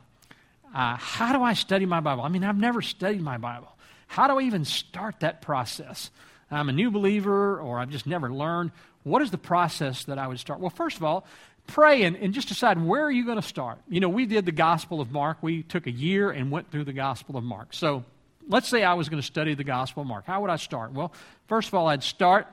Uh, 0.75 0.97
how 0.97 1.33
do 1.33 1.43
I 1.43 1.55
study 1.55 1.87
my 1.87 2.01
Bible? 2.01 2.23
I 2.23 2.29
mean, 2.29 2.45
I've 2.45 2.59
never 2.59 2.83
studied 2.83 3.23
my 3.23 3.39
Bible. 3.39 3.69
How 4.07 4.27
do 4.27 4.39
I 4.39 4.43
even 4.43 4.65
start 4.65 5.21
that 5.21 5.43
process? 5.43 6.11
I'm 6.51 6.69
a 6.69 6.73
new 6.73 6.91
believer 6.91 7.61
or 7.61 7.79
I've 7.79 7.91
just 7.91 8.07
never 8.07 8.33
learned. 8.33 8.73
What 9.03 9.23
is 9.23 9.31
the 9.31 9.39
process 9.39 10.05
that 10.05 10.19
I 10.19 10.27
would 10.27 10.39
start? 10.39 10.61
Well, 10.61 10.71
first 10.71 10.97
of 10.97 11.05
all, 11.05 11.27
pray 11.67 12.05
and, 12.05 12.17
and 12.17 12.33
just 12.33 12.49
decide 12.49 12.83
where 12.83 13.05
are 13.05 13.11
you 13.11 13.25
going 13.25 13.41
to 13.41 13.47
start. 13.47 13.79
You 13.89 14.01
know, 14.01 14.09
we 14.09 14.27
did 14.27 14.47
the 14.47 14.53
Gospel 14.53 15.01
of 15.01 15.11
Mark. 15.11 15.39
We 15.43 15.63
took 15.63 15.87
a 15.87 15.91
year 15.91 16.31
and 16.31 16.51
went 16.51 16.71
through 16.71 16.85
the 16.85 16.93
Gospel 16.93 17.37
of 17.37 17.45
Mark. 17.45 17.75
So 17.75 18.05
let's 18.49 18.69
say 18.69 18.83
I 18.83 18.95
was 18.95 19.09
going 19.09 19.21
to 19.21 19.27
study 19.27 19.55
the 19.55 19.65
Gospel 19.65 20.03
of 20.03 20.09
Mark. 20.09 20.27
How 20.27 20.41
would 20.41 20.51
I 20.51 20.57
start? 20.57 20.93
Well, 20.93 21.13
first 21.47 21.69
of 21.69 21.75
all, 21.75 21.87
I'd 21.87 22.03
start. 22.03 22.47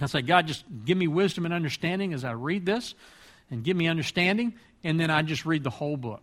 I'd 0.00 0.10
say, 0.10 0.22
God, 0.22 0.46
just 0.46 0.64
give 0.84 0.98
me 0.98 1.06
wisdom 1.06 1.44
and 1.44 1.54
understanding 1.54 2.12
as 2.12 2.24
I 2.24 2.32
read 2.32 2.66
this, 2.66 2.94
and 3.50 3.62
give 3.62 3.76
me 3.76 3.86
understanding, 3.86 4.54
and 4.82 4.98
then 4.98 5.10
I'd 5.10 5.26
just 5.26 5.46
read 5.46 5.62
the 5.62 5.70
whole 5.70 5.96
book. 5.96 6.22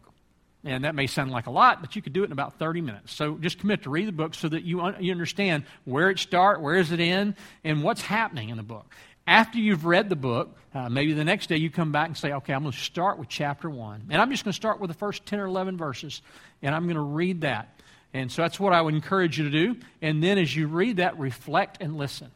And 0.64 0.84
that 0.84 0.94
may 0.94 1.08
sound 1.08 1.32
like 1.32 1.48
a 1.48 1.52
lot, 1.52 1.82
but 1.82 1.96
you 1.96 2.02
could 2.02 2.14
do 2.14 2.22
it 2.22 2.28
in 2.28 2.32
about 2.32 2.60
30 2.60 2.82
minutes. 2.82 3.14
So 3.14 3.38
just 3.38 3.58
commit 3.58 3.84
to 3.84 3.90
read 3.90 4.08
the 4.08 4.12
book 4.12 4.36
so 4.36 4.48
that 4.50 4.64
you, 4.64 4.82
un- 4.82 4.98
you 5.00 5.12
understand 5.12 5.64
where 5.86 6.12
it 6.12 6.20
starts, 6.20 6.62
where 6.62 6.76
is 6.76 6.92
it 6.92 7.00
in, 7.00 7.36
and 7.64 7.84
what's 7.84 8.02
happening 8.02 8.50
in 8.50 8.58
the 8.58 8.64
book. 8.64 8.86
After 9.26 9.58
you've 9.58 9.86
read 9.86 10.10
the 10.10 10.16
book, 10.16 10.56
uh, 10.74 10.90
maybe 10.90 11.14
the 11.14 11.24
next 11.24 11.48
day 11.48 11.58
you 11.58 11.72
come 11.72 11.92
back 11.92 12.08
and 12.08 12.18
say, 12.18 12.34
okay, 12.34 12.54
I'm 12.54 12.62
going 12.62 12.74
to 12.74 12.78
start 12.78 13.18
with 13.18 13.30
chapter 13.30 13.70
1. 13.70 14.08
And 14.10 14.22
I'm 14.22 14.30
just 14.30 14.44
going 14.44 14.52
to 14.52 14.56
start 14.56 14.80
with 14.80 14.90
the 14.90 14.98
first 14.98 15.26
10 15.26 15.40
or 15.40 15.46
11 15.46 15.78
verses, 15.78 16.22
and 16.62 16.76
I'm 16.76 16.84
going 16.84 16.96
to 16.96 17.02
read 17.02 17.42
that. 17.42 17.80
And 18.14 18.32
so 18.32 18.42
that's 18.42 18.60
what 18.60 18.74
I 18.74 18.82
would 18.82 18.94
encourage 18.94 19.40
you 19.40 19.46
to 19.46 19.50
do. 19.50 19.80
And 20.02 20.22
then 20.22 20.38
as 20.38 20.56
you 20.56 20.68
read 20.68 20.98
that, 20.98 21.18
reflect 21.18 21.78
and 21.82 21.98
listen. 21.98 22.30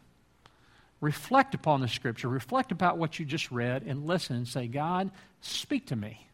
Reflect 1.01 1.53
upon 1.53 1.81
the 1.81 1.87
scripture, 1.87 2.29
reflect 2.29 2.71
about 2.71 2.97
what 2.97 3.19
you 3.19 3.25
just 3.25 3.51
read, 3.51 3.83
and 3.83 4.07
listen 4.07 4.37
and 4.37 4.47
say, 4.47 4.67
God, 4.67 5.11
speak 5.41 5.87
to 5.87 5.95
me. 5.95 6.27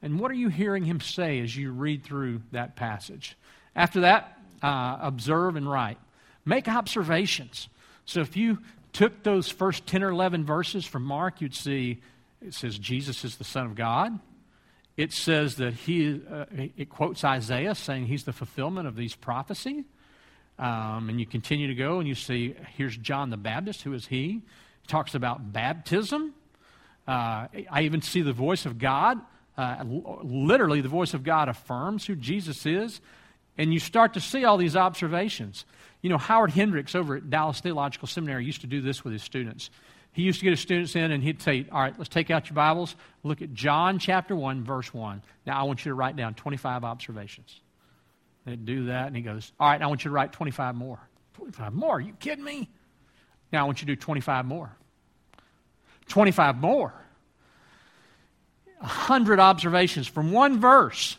And 0.00 0.18
what 0.18 0.30
are 0.30 0.34
you 0.34 0.48
hearing 0.48 0.84
him 0.84 1.00
say 1.00 1.40
as 1.40 1.56
you 1.56 1.70
read 1.70 2.02
through 2.02 2.42
that 2.50 2.74
passage? 2.74 3.36
After 3.76 4.00
that, 4.00 4.38
uh, 4.62 4.98
observe 5.00 5.56
and 5.56 5.70
write. 5.70 5.98
Make 6.44 6.66
observations. 6.66 7.68
So 8.04 8.20
if 8.20 8.36
you 8.36 8.58
took 8.92 9.22
those 9.22 9.48
first 9.48 9.86
10 9.86 10.02
or 10.02 10.10
11 10.10 10.44
verses 10.44 10.84
from 10.84 11.04
Mark, 11.04 11.40
you'd 11.40 11.54
see 11.54 12.00
it 12.44 12.54
says 12.54 12.78
Jesus 12.78 13.24
is 13.24 13.36
the 13.36 13.44
Son 13.44 13.66
of 13.66 13.74
God. 13.74 14.18
It 14.96 15.12
says 15.12 15.56
that 15.56 15.72
he, 15.74 16.20
uh, 16.30 16.44
it 16.76 16.90
quotes 16.90 17.24
Isaiah 17.24 17.74
saying 17.74 18.06
he's 18.06 18.24
the 18.24 18.32
fulfillment 18.32 18.88
of 18.88 18.96
these 18.96 19.14
prophecies. 19.14 19.84
Um, 20.58 21.08
and 21.08 21.18
you 21.18 21.26
continue 21.26 21.68
to 21.68 21.74
go 21.74 21.98
and 21.98 22.06
you 22.06 22.14
see, 22.14 22.54
here's 22.76 22.96
John 22.96 23.30
the 23.30 23.36
Baptist. 23.36 23.82
Who 23.82 23.94
is 23.94 24.06
he? 24.06 24.42
He 24.82 24.86
talks 24.86 25.14
about 25.14 25.52
baptism. 25.52 26.34
Uh, 27.08 27.48
I 27.70 27.82
even 27.82 28.02
see 28.02 28.22
the 28.22 28.32
voice 28.32 28.66
of 28.66 28.78
God 28.78 29.20
uh, 29.56 29.84
literally, 29.84 30.80
the 30.80 30.88
voice 30.88 31.14
of 31.14 31.24
God 31.24 31.48
affirms 31.48 32.06
who 32.06 32.14
Jesus 32.16 32.64
is. 32.66 33.00
And 33.58 33.72
you 33.72 33.80
start 33.80 34.14
to 34.14 34.20
see 34.20 34.44
all 34.44 34.56
these 34.56 34.76
observations. 34.76 35.66
You 36.00 36.08
know, 36.08 36.18
Howard 36.18 36.50
Hendricks 36.50 36.94
over 36.94 37.16
at 37.16 37.28
Dallas 37.28 37.60
Theological 37.60 38.08
Seminary 38.08 38.44
used 38.44 38.62
to 38.62 38.66
do 38.66 38.80
this 38.80 39.04
with 39.04 39.12
his 39.12 39.22
students. 39.22 39.70
He 40.12 40.22
used 40.22 40.40
to 40.40 40.44
get 40.44 40.50
his 40.50 40.60
students 40.60 40.96
in 40.96 41.10
and 41.10 41.22
he'd 41.22 41.42
say, 41.42 41.66
All 41.70 41.80
right, 41.80 41.94
let's 41.98 42.08
take 42.08 42.30
out 42.30 42.48
your 42.48 42.54
Bibles. 42.54 42.96
Look 43.22 43.42
at 43.42 43.52
John 43.52 43.98
chapter 43.98 44.34
1, 44.34 44.64
verse 44.64 44.92
1. 44.92 45.22
Now 45.46 45.60
I 45.60 45.62
want 45.64 45.84
you 45.84 45.90
to 45.90 45.94
write 45.94 46.16
down 46.16 46.34
25 46.34 46.84
observations. 46.84 47.60
They'd 48.44 48.64
do 48.64 48.86
that, 48.86 49.06
and 49.06 49.16
he 49.16 49.22
goes, 49.22 49.52
All 49.60 49.68
right, 49.68 49.80
I 49.80 49.86
want 49.86 50.04
you 50.04 50.10
to 50.10 50.14
write 50.14 50.32
25 50.32 50.74
more. 50.74 50.98
25 51.34 51.72
more? 51.72 51.96
Are 51.96 52.00
you 52.00 52.12
kidding 52.14 52.44
me? 52.44 52.68
Now 53.52 53.62
I 53.62 53.64
want 53.64 53.80
you 53.80 53.86
to 53.86 53.94
do 53.94 54.00
25 54.00 54.46
more. 54.46 54.74
25 56.08 56.56
more. 56.56 56.92
100 58.78 59.38
observations 59.38 60.06
from 60.08 60.32
one 60.32 60.60
verse. 60.60 61.16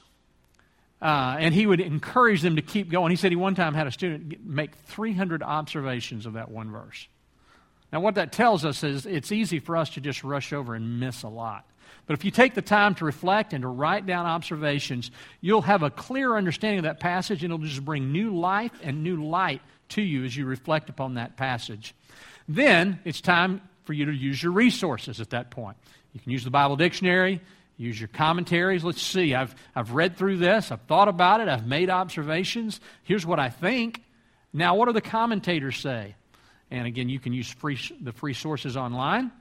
Uh, 1.02 1.36
and 1.40 1.54
he 1.54 1.66
would 1.66 1.80
encourage 1.80 2.42
them 2.42 2.56
to 2.56 2.62
keep 2.62 2.90
going. 2.90 3.10
He 3.10 3.16
said 3.16 3.32
he 3.32 3.36
one 3.36 3.56
time 3.56 3.74
had 3.74 3.88
a 3.88 3.92
student 3.92 4.46
make 4.46 4.76
300 4.76 5.44
observations 5.44 6.26
of 6.26 6.34
that 6.34 6.50
one 6.50 6.72
verse. 6.72 7.08
Now, 7.92 8.00
what 8.00 8.16
that 8.16 8.32
tells 8.32 8.66
us 8.66 8.84
is 8.84 9.06
it's 9.06 9.32
easy 9.32 9.60
for 9.60 9.78
us 9.78 9.92
to 9.92 10.02
just 10.02 10.24
rush 10.24 10.52
over 10.52 10.74
and 10.74 11.00
miss 11.00 11.24
a 11.24 11.28
lot. 11.28 11.66
But 12.06 12.14
if 12.14 12.26
you 12.26 12.32
take 12.32 12.54
the 12.54 12.62
time 12.62 12.96
to 12.96 13.06
reflect 13.06 13.54
and 13.54 13.62
to 13.62 13.68
write 13.68 14.06
down 14.06 14.26
observations, 14.26 15.12
you'll 15.42 15.62
have 15.62 15.84
a 15.84 15.90
clear 15.90 16.36
understanding 16.36 16.80
of 16.80 16.84
that 16.84 17.00
passage 17.00 17.44
and 17.44 17.54
it'll 17.54 17.66
just 17.66 17.84
bring 17.84 18.12
new 18.12 18.36
life 18.36 18.74
and 18.84 19.04
new 19.04 19.24
light 19.24 19.62
to 19.90 20.02
you 20.02 20.26
as 20.26 20.36
you 20.36 20.46
reflect 20.46 20.90
upon 20.90 21.16
that 21.16 21.38
passage. 21.38 21.96
Then 22.48 23.00
it's 23.06 23.22
time 23.22 23.62
for 23.86 23.94
you 23.94 24.06
to 24.06 24.12
use 24.12 24.42
your 24.42 24.52
resources 24.52 25.20
at 25.22 25.30
that 25.32 25.52
point. 25.52 25.78
You 26.14 26.20
can 26.20 26.32
use 26.32 26.44
the 26.44 26.52
Bible 26.52 26.76
dictionary, 26.76 27.42
use 27.78 28.00
your 28.00 28.10
commentaries. 28.10 28.84
Let's 28.84 29.02
see, 29.02 29.34
I've, 29.34 29.56
I've 29.76 29.92
read 29.92 30.18
through 30.18 30.38
this, 30.38 30.72
I've 30.72 30.82
thought 30.82 31.08
about 31.08 31.42
it, 31.42 31.48
I've 31.48 31.66
made 31.66 31.90
observations. 31.90 32.80
Here's 33.04 33.26
what 33.26 33.40
I 33.40 33.50
think. 33.50 34.02
Now, 34.54 34.76
what 34.76 34.86
do 34.86 34.94
the 34.94 35.02
commentators 35.02 35.78
say? 35.78 36.16
And 36.70 36.88
again, 36.88 37.10
you 37.10 37.20
can 37.20 37.34
use 37.34 37.50
free, 37.50 37.80
the 38.02 38.12
free 38.12 38.34
sources 38.34 38.78
online. 38.78 39.32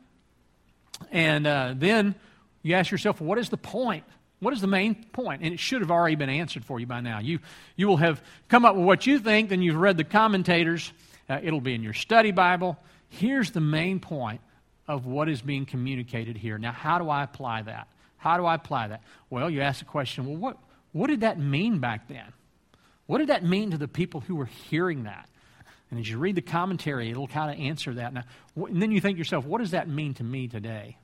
And 1.10 1.46
uh, 1.46 1.74
then 1.76 2.14
you 2.62 2.74
ask 2.74 2.90
yourself, 2.90 3.20
what 3.20 3.38
is 3.38 3.48
the 3.48 3.56
point? 3.56 4.04
What 4.40 4.52
is 4.52 4.60
the 4.60 4.66
main 4.66 4.94
point? 5.12 5.42
And 5.42 5.54
it 5.54 5.60
should 5.60 5.82
have 5.82 5.90
already 5.90 6.16
been 6.16 6.28
answered 6.28 6.64
for 6.64 6.80
you 6.80 6.86
by 6.86 7.00
now. 7.00 7.20
You, 7.20 7.38
you 7.76 7.86
will 7.86 7.98
have 7.98 8.22
come 8.48 8.64
up 8.64 8.74
with 8.74 8.84
what 8.84 9.06
you 9.06 9.18
think, 9.18 9.50
then 9.50 9.62
you've 9.62 9.76
read 9.76 9.96
the 9.96 10.04
commentators. 10.04 10.92
Uh, 11.28 11.38
it'll 11.42 11.60
be 11.60 11.74
in 11.74 11.82
your 11.82 11.92
study 11.92 12.32
Bible. 12.32 12.76
Here's 13.08 13.50
the 13.52 13.60
main 13.60 14.00
point 14.00 14.40
of 14.88 15.06
what 15.06 15.28
is 15.28 15.42
being 15.42 15.64
communicated 15.64 16.36
here. 16.36 16.58
Now, 16.58 16.72
how 16.72 16.98
do 16.98 17.08
I 17.08 17.22
apply 17.22 17.62
that? 17.62 17.88
How 18.16 18.36
do 18.36 18.44
I 18.44 18.54
apply 18.54 18.88
that? 18.88 19.02
Well, 19.30 19.48
you 19.48 19.60
ask 19.60 19.78
the 19.78 19.84
question, 19.84 20.26
well, 20.26 20.36
what, 20.36 20.56
what 20.92 21.06
did 21.08 21.20
that 21.20 21.38
mean 21.38 21.78
back 21.78 22.08
then? 22.08 22.32
What 23.06 23.18
did 23.18 23.28
that 23.28 23.44
mean 23.44 23.72
to 23.72 23.78
the 23.78 23.88
people 23.88 24.20
who 24.20 24.36
were 24.36 24.46
hearing 24.46 25.04
that? 25.04 25.28
And 25.90 26.00
as 26.00 26.08
you 26.08 26.18
read 26.18 26.36
the 26.36 26.42
commentary, 26.42 27.10
it'll 27.10 27.28
kind 27.28 27.50
of 27.50 27.64
answer 27.64 27.94
that. 27.94 28.12
Now, 28.12 28.24
and 28.56 28.80
then 28.80 28.90
you 28.90 29.00
think 29.00 29.18
yourself, 29.18 29.44
what 29.44 29.58
does 29.60 29.72
that 29.72 29.88
mean 29.88 30.14
to 30.14 30.24
me 30.24 30.48
today? 30.48 30.96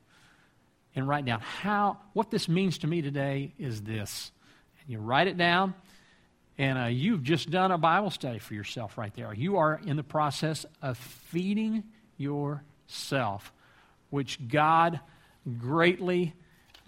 And 0.94 1.07
write 1.07 1.24
down 1.24 1.40
how, 1.40 1.98
what 2.12 2.31
this 2.31 2.48
means 2.48 2.79
to 2.79 2.87
me 2.87 3.03
today 3.03 3.53
is 3.59 3.83
this. 3.83 4.33
And 4.81 4.90
you 4.90 4.98
write 4.98 5.29
it 5.29 5.37
down, 5.37 5.74
and 6.57 6.79
uh, 6.79 6.87
you've 6.87 7.22
just 7.22 7.51
done 7.51 7.70
a 7.70 7.79
Bible 7.79 8.11
study 8.11 8.38
for 8.38 8.55
yourself 8.55 8.98
right 8.98 9.14
there. 9.14 9.33
You 9.33 9.59
are 9.59 9.81
in 9.85 9.96
the 9.96 10.03
process 10.03 10.66
of 10.83 10.98
feeding 10.98 11.85
yourself, 12.16 13.53
which 14.11 14.48
God 14.48 14.98
greatly 15.59 16.35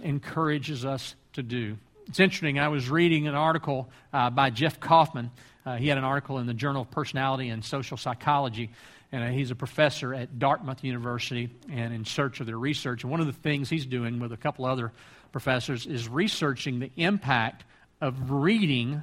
encourages 0.03 0.85
us 0.85 1.15
to 1.35 1.43
do. 1.43 1.77
It's 2.09 2.19
interesting. 2.19 2.59
I 2.59 2.69
was 2.69 2.91
reading 2.91 3.29
an 3.29 3.37
article 3.37 3.89
uh, 4.13 4.31
by 4.31 4.51
Jeff 4.51 4.81
Kaufman 4.81 5.31
uh, 5.65 5.77
he 5.77 5.89
had 5.89 5.99
an 5.99 6.05
article 6.05 6.39
in 6.39 6.47
the 6.47 6.55
Journal 6.55 6.83
of 6.83 6.91
Personality 6.91 7.49
and 7.51 7.65
Social 7.65 7.97
Psychology, 7.97 8.71
and 9.13 9.25
uh, 9.25 9.29
he's 9.29 9.51
a 9.51 9.55
professor 9.55 10.15
at 10.15 10.39
Dartmouth 10.39 10.85
University 10.85 11.51
and 11.71 11.93
in 11.93 12.05
search 12.05 12.41
of 12.41 12.47
their 12.47 12.59
research. 12.59 13.03
And 13.03 13.11
one 13.11 13.21
of 13.21 13.27
the 13.27 13.33
things 13.33 13.69
he's 13.69 13.87
doing 13.87 14.21
with 14.21 14.33
a 14.33 14.37
couple 14.37 14.65
other 14.65 14.93
professors 15.33 15.87
is 15.87 16.09
researching 16.09 16.79
the 16.79 16.91
impact 16.97 17.65
of 18.01 18.31
reading 18.31 19.03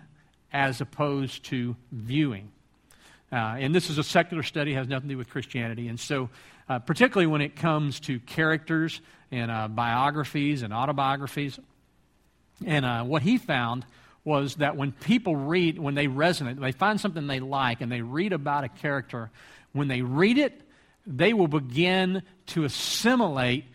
as 0.52 0.82
opposed 0.82 1.44
to 1.46 1.76
viewing. 1.92 2.52
Uh, 3.32 3.36
and 3.36 3.76
this 3.76 3.90
is 3.90 3.98
a 3.98 4.04
secular 4.04 4.44
study, 4.44 4.74
has 4.74 4.88
nothing 4.88 5.10
to 5.10 5.16
do 5.16 5.18
with 5.18 5.30
Christianity. 5.30 5.90
And 5.90 6.00
so, 6.00 6.30
uh, 6.70 6.80
particularly 6.80 7.28
when 7.28 7.42
it 7.42 7.56
comes 7.56 8.00
to 8.02 8.20
characters 8.22 9.02
and 9.32 9.52
uh, 9.52 9.68
biographies 9.68 10.62
and 10.62 10.74
autobiographies, 10.74 11.60
and 12.66 12.86
uh, 12.86 13.04
what 13.04 13.22
he 13.22 13.38
found 13.38 13.86
was 14.24 14.56
that 14.56 14.76
when 14.76 14.92
people 14.92 15.36
read, 15.36 15.80
when 15.80 15.96
they 15.96 16.08
resonate, 16.08 16.60
they 16.60 16.72
find 16.72 17.00
something 17.00 17.28
they 17.28 17.40
like 17.40 17.82
and 17.82 17.92
they 17.92 18.02
read 18.02 18.34
about 18.34 18.64
a 18.64 18.70
character, 18.70 19.30
when 19.74 19.88
they 19.88 20.02
read 20.02 20.38
it, 20.38 20.62
they 21.06 21.34
will 21.34 21.48
begin 21.48 22.24
to 22.48 22.64
assimilate 22.64 23.66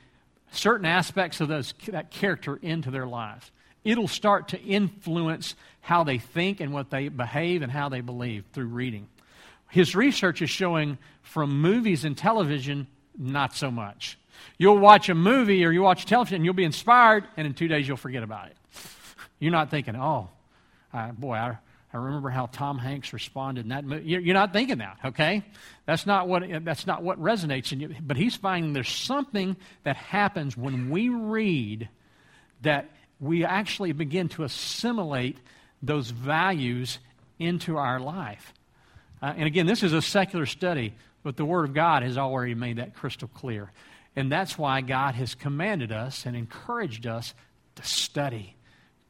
certain 0.52 0.86
aspects 0.86 1.40
of 1.40 1.48
those, 1.48 1.72
that 1.88 2.10
character 2.10 2.58
into 2.60 2.90
their 2.90 3.06
lives. 3.06 3.50
It'll 3.84 4.08
start 4.08 4.48
to 4.48 4.60
influence 4.60 5.54
how 5.80 6.04
they 6.04 6.18
think 6.18 6.60
and 6.60 6.72
what 6.72 6.90
they 6.90 7.08
behave 7.08 7.62
and 7.62 7.72
how 7.72 7.88
they 7.88 8.00
believe 8.00 8.44
through 8.52 8.66
reading. 8.66 9.08
His 9.70 9.96
research 9.96 10.42
is 10.42 10.50
showing 10.50 10.98
from 11.22 11.60
movies 11.60 12.04
and 12.04 12.16
television, 12.16 12.86
not 13.18 13.54
so 13.54 13.70
much. 13.70 14.18
You'll 14.58 14.78
watch 14.78 15.08
a 15.08 15.14
movie 15.14 15.64
or 15.64 15.72
you 15.72 15.82
watch 15.82 16.04
television 16.04 16.44
you'll 16.44 16.54
be 16.54 16.64
inspired, 16.64 17.24
and 17.36 17.46
in 17.46 17.54
two 17.54 17.68
days 17.68 17.88
you'll 17.88 17.96
forget 17.96 18.22
about 18.22 18.48
it. 18.48 18.56
You're 19.38 19.52
not 19.52 19.70
thinking, 19.70 19.96
oh, 19.96 20.28
uh, 20.92 21.12
boy, 21.12 21.34
I, 21.34 21.58
I 21.92 21.98
remember 21.98 22.30
how 22.30 22.46
Tom 22.46 22.78
Hanks 22.78 23.12
responded 23.12 23.66
in 23.66 23.68
that 23.68 23.84
movie. 23.84 24.08
You're 24.08 24.34
not 24.34 24.52
thinking 24.52 24.78
that, 24.78 24.98
okay? 25.04 25.44
That's 25.84 26.06
not 26.06 26.26
what, 26.26 26.42
that's 26.64 26.86
not 26.86 27.02
what 27.02 27.20
resonates 27.20 27.72
in 27.72 27.80
you. 27.80 27.94
But 28.00 28.16
he's 28.16 28.34
finding 28.34 28.72
there's 28.72 28.88
something 28.88 29.56
that 29.84 29.96
happens 29.96 30.56
when 30.56 30.88
we 30.88 31.10
read 31.10 31.90
that 32.62 32.90
we 33.20 33.44
actually 33.44 33.92
begin 33.92 34.28
to 34.30 34.44
assimilate 34.44 35.36
those 35.82 36.10
values 36.10 36.98
into 37.38 37.76
our 37.76 38.00
life. 38.00 38.54
Uh, 39.20 39.34
and 39.36 39.46
again, 39.46 39.66
this 39.66 39.82
is 39.82 39.92
a 39.92 40.00
secular 40.00 40.46
study, 40.46 40.94
but 41.22 41.36
the 41.36 41.44
Word 41.44 41.64
of 41.68 41.74
God 41.74 42.02
has 42.02 42.16
already 42.16 42.54
made 42.54 42.78
that 42.78 42.94
crystal 42.94 43.28
clear. 43.28 43.70
And 44.16 44.32
that's 44.32 44.56
why 44.56 44.80
God 44.80 45.14
has 45.14 45.34
commanded 45.34 45.92
us 45.92 46.24
and 46.24 46.36
encouraged 46.36 47.06
us 47.06 47.34
to 47.76 47.84
study 47.84 48.56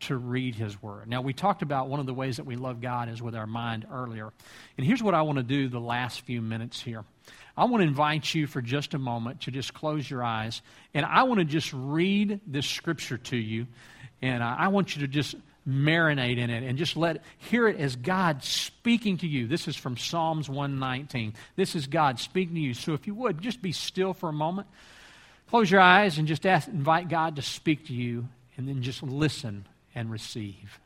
to 0.03 0.17
read 0.17 0.55
His 0.55 0.81
Word. 0.83 1.09
Now, 1.09 1.23
we 1.23 1.33
talked 1.33 1.63
about 1.63 1.89
one 1.89 2.01
of 2.01 2.07
the 2.07 2.15
ways 2.15 2.37
that 2.37 2.47
we 2.47 2.57
love 2.57 2.81
God 2.81 3.09
is 3.09 3.23
with 3.23 3.35
our 3.35 3.47
mind 3.47 3.87
earlier. 3.91 4.33
And 4.77 4.87
here's 4.87 5.03
what 5.03 5.15
I 5.15 5.23
want 5.23 5.39
to 5.39 5.45
do 5.45 5.69
the 5.69 5.81
last 5.81 6.23
few 6.23 6.43
minutes 6.43 6.81
here. 6.81 7.05
I 7.57 7.65
want 7.65 7.83
to 7.83 7.87
invite 7.87 8.35
you 8.35 8.47
for 8.47 8.63
just 8.63 8.95
a 8.95 8.99
moment 8.99 9.43
to 9.43 9.51
just 9.51 9.75
close 9.75 10.09
your 10.09 10.25
eyes, 10.25 10.63
and 10.95 11.05
I 11.05 11.25
want 11.25 11.39
to 11.39 11.45
just 11.45 11.73
read 11.73 12.41
this 12.47 12.67
scripture 12.67 13.19
to 13.19 13.37
you, 13.37 13.67
and 14.23 14.43
I 14.43 14.69
want 14.69 14.97
you 14.97 15.03
to 15.03 15.09
just 15.09 15.35
marinate 15.69 16.39
in 16.39 16.51
it 16.51 16.65
and 16.65 16.77
just 16.77 16.97
let 16.97 17.23
hear 17.39 17.69
it 17.69 17.79
as 17.79 17.95
God 17.95 18.43
speaking 18.43 19.19
to 19.19 19.29
you. 19.29 19.47
This 19.47 19.69
is 19.69 19.77
from 19.77 19.97
Psalms 19.97 20.49
119. 20.49 21.35
This 21.57 21.77
is 21.77 21.87
God 21.87 22.19
speaking 22.19 22.55
to 22.55 22.61
you. 22.61 22.75
So 22.75 22.95
if 22.95 23.07
you 23.07 23.15
would 23.15 23.41
just 23.41 23.63
be 23.63 23.73
still 23.73 24.13
for 24.15 24.29
a 24.29 24.33
moment, 24.33 24.67
close 25.51 25.71
your 25.71 25.81
eyes 25.81 26.19
and 26.19 26.27
just 26.27 26.47
ask, 26.47 26.67
invite 26.67 27.09
God 27.09 27.37
to 27.37 27.43
speak 27.43 27.87
to 27.87 27.93
you, 27.93 28.29
and 28.57 28.67
then 28.67 28.83
just 28.83 29.03
listen 29.03 29.67
and 29.95 30.11
receive. 30.11 30.81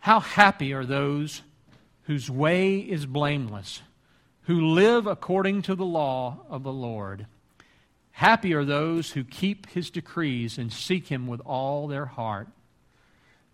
How 0.00 0.20
happy 0.20 0.72
are 0.74 0.84
those 0.84 1.42
whose 2.02 2.30
way 2.30 2.76
is 2.76 3.06
blameless, 3.06 3.82
who 4.42 4.60
live 4.60 5.06
according 5.06 5.62
to 5.62 5.74
the 5.74 5.84
law 5.86 6.40
of 6.50 6.62
the 6.62 6.72
Lord. 6.72 7.26
Happy 8.12 8.52
are 8.54 8.64
those 8.64 9.12
who 9.12 9.24
keep 9.24 9.66
his 9.70 9.90
decrees 9.90 10.58
and 10.58 10.72
seek 10.72 11.08
him 11.08 11.26
with 11.26 11.40
all 11.40 11.88
their 11.88 12.06
heart. 12.06 12.48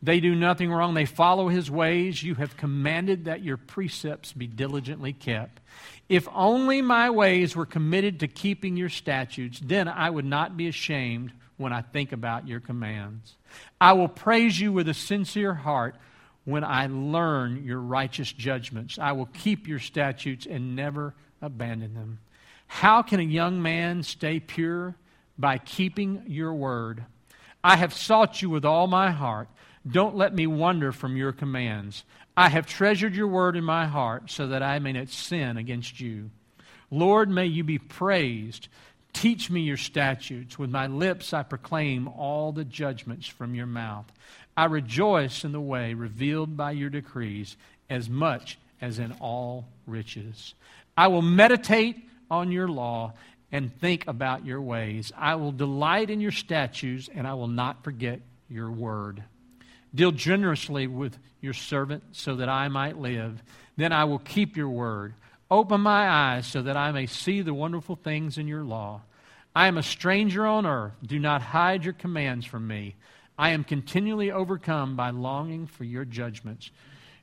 They 0.03 0.21
do 0.21 0.35
nothing 0.35 0.73
wrong. 0.73 0.95
They 0.95 1.05
follow 1.05 1.49
his 1.49 1.71
ways. 1.71 2.23
You 2.23 2.35
have 2.37 2.57
commanded 2.57 3.27
that 3.27 3.45
your 3.45 3.59
precepts 3.59 4.33
be 4.33 4.47
diligently 4.47 5.13
kept. 5.13 5.61
If 6.09 6.27
only 6.35 6.81
my 6.81 7.11
ways 7.11 7.55
were 7.55 7.67
committed 7.67 8.21
to 8.21 8.29
keeping 8.29 8.77
your 8.77 8.89
statutes, 8.89 9.61
then 9.63 9.89
I 9.89 10.09
would 10.09 10.25
not 10.25 10.57
be 10.57 10.69
ashamed 10.69 11.33
when 11.59 11.73
I 11.73 11.83
think 11.83 12.13
about 12.13 12.49
your 12.49 12.61
commands. 12.61 13.37
I 13.81 13.93
will 13.93 14.09
praise 14.09 14.59
you 14.59 14.73
with 14.73 14.89
a 14.89 14.95
sincere 14.95 15.55
heart 15.55 15.97
when 16.45 16.65
I 16.65 16.87
learn 16.87 17.65
your 17.65 17.81
righteous 17.81 18.33
judgments. 18.33 18.99
I 18.99 19.13
will 19.13 19.29
keep 19.35 19.69
your 19.69 19.79
statutes 19.79 20.47
and 20.47 20.75
never 20.75 21.15
abandon 21.43 21.95
them. 21.95 22.19
How 22.67 23.03
can 23.03 23.21
a 23.21 23.25
young 23.25 23.61
man 23.61 24.03
stay 24.03 24.41
pure? 24.41 24.95
By 25.39 25.59
keeping 25.59 26.25
your 26.27 26.53
word. 26.53 27.05
I 27.65 27.77
have 27.77 27.95
sought 27.95 28.43
you 28.43 28.51
with 28.51 28.65
all 28.65 28.87
my 28.87 29.11
heart. 29.11 29.49
Don't 29.89 30.17
let 30.17 30.35
me 30.35 30.47
wander 30.47 30.93
from 30.93 31.17
your 31.17 31.33
commands. 31.33 32.05
I 32.37 32.49
have 32.49 32.67
treasured 32.67 33.15
your 33.15 33.29
word 33.29 33.57
in 33.57 33.65
my 33.65 33.87
heart 33.87 34.31
so 34.31 34.49
that 34.49 34.63
I 34.63 34.79
may 34.79 34.93
not 34.93 35.09
sin 35.09 35.57
against 35.57 36.01
you. 36.01 36.31
Lord, 36.91 37.31
may 37.31 37.47
you 37.47 37.65
be 37.65 37.79
praised. 37.79 38.69
Teach 39.13 39.51
me 39.51 39.63
your 39.63 39.77
statutes. 39.77 40.59
With 40.59 40.71
my 40.71 40.87
lips 40.87 41.33
I 41.33 41.43
proclaim 41.43 42.09
all 42.09 42.53
the 42.53 42.65
judgments 42.65 43.27
from 43.27 43.55
your 43.55 43.67
mouth. 43.67 44.07
I 44.57 44.67
rejoice 44.67 45.45
in 45.45 45.53
the 45.53 45.61
way 45.61 45.95
revealed 45.95 46.57
by 46.57 46.73
your 46.73 46.91
decrees 46.91 47.57
as 47.89 48.09
much 48.09 48.59
as 48.81 48.99
in 48.99 49.13
all 49.21 49.67
riches. 49.87 50.55
I 50.97 51.09
will 51.09 51.23
meditate 51.23 51.97
on 52.31 52.53
your 52.53 52.69
law 52.69 53.15
and 53.53 53.75
think 53.81 54.07
about 54.07 54.45
your 54.45 54.61
ways. 54.61 55.13
I 55.17 55.35
will 55.37 55.53
delight 55.53 56.11
in 56.11 56.21
your 56.21 56.31
statutes, 56.31 57.09
and 57.13 57.27
I 57.27 57.35
will 57.35 57.49
not 57.49 57.83
forget 57.83 58.21
your 58.49 58.71
word. 58.71 59.23
Deal 59.95 60.13
generously 60.13 60.87
with 60.87 61.19
your 61.41 61.53
servant 61.53 62.05
so 62.13 62.37
that 62.37 62.49
I 62.49 62.69
might 62.69 62.99
live. 62.99 63.43
Then 63.77 63.93
I 63.93 64.05
will 64.05 64.19
keep 64.19 64.57
your 64.57 64.69
word. 64.69 65.15
Open 65.51 65.81
my 65.81 66.09
eyes 66.09 66.47
so 66.47 66.63
that 66.63 66.77
I 66.77 66.93
may 66.93 67.07
see 67.07 67.43
the 67.43 67.55
wonderful 67.55 67.97
things 67.97 68.39
in 68.39 68.47
your 68.47 68.63
law. 68.63 69.03
I 69.55 69.67
am 69.67 69.79
a 69.79 69.83
stranger 69.83 70.47
on 70.47 70.65
earth. 70.65 70.93
Do 71.05 71.19
not 71.19 71.43
hide 71.43 71.85
your 71.85 71.95
commands 71.95 72.47
from 72.47 72.69
me. 72.69 72.95
I 73.37 73.51
am 73.51 73.65
continually 73.65 74.31
overcome 74.31 74.97
by 74.97 75.11
longing 75.11 75.67
for 75.67 75.85
your 75.85 76.05
judgments. 76.05 76.71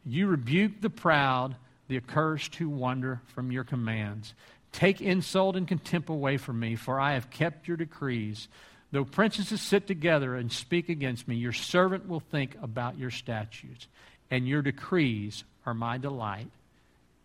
You 0.06 0.28
rebuke 0.28 0.82
the 0.82 0.90
proud, 0.90 1.56
the 1.88 1.98
accursed 1.98 2.56
who 2.56 2.70
wander 2.70 3.22
from 3.28 3.52
your 3.52 3.64
commands. 3.64 4.34
Take 4.72 5.00
insult 5.00 5.56
and 5.56 5.68
contempt 5.68 6.10
away 6.10 6.38
from 6.38 6.60
me, 6.60 6.76
for 6.76 7.00
I 7.00 7.14
have 7.14 7.30
kept 7.30 7.68
your 7.68 7.78
decrees. 7.78 8.48
Though 8.92 9.06
princesses 9.06 9.62
sit 9.62 9.86
together 9.86 10.36
and 10.36 10.52
speak 10.52 10.90
against 10.90 11.28
me, 11.28 11.36
your 11.36 11.54
servant 11.54 12.08
will 12.08 12.22
think 12.22 12.56
about 12.62 12.98
your 12.98 13.12
statutes, 13.12 13.88
and 14.32 14.48
your 14.48 14.62
decrees 14.62 15.44
are 15.66 15.74
my 15.74 15.98
delight 15.98 16.50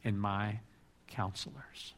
and 0.05 0.21
my 0.21 0.59
counselors. 1.09 1.95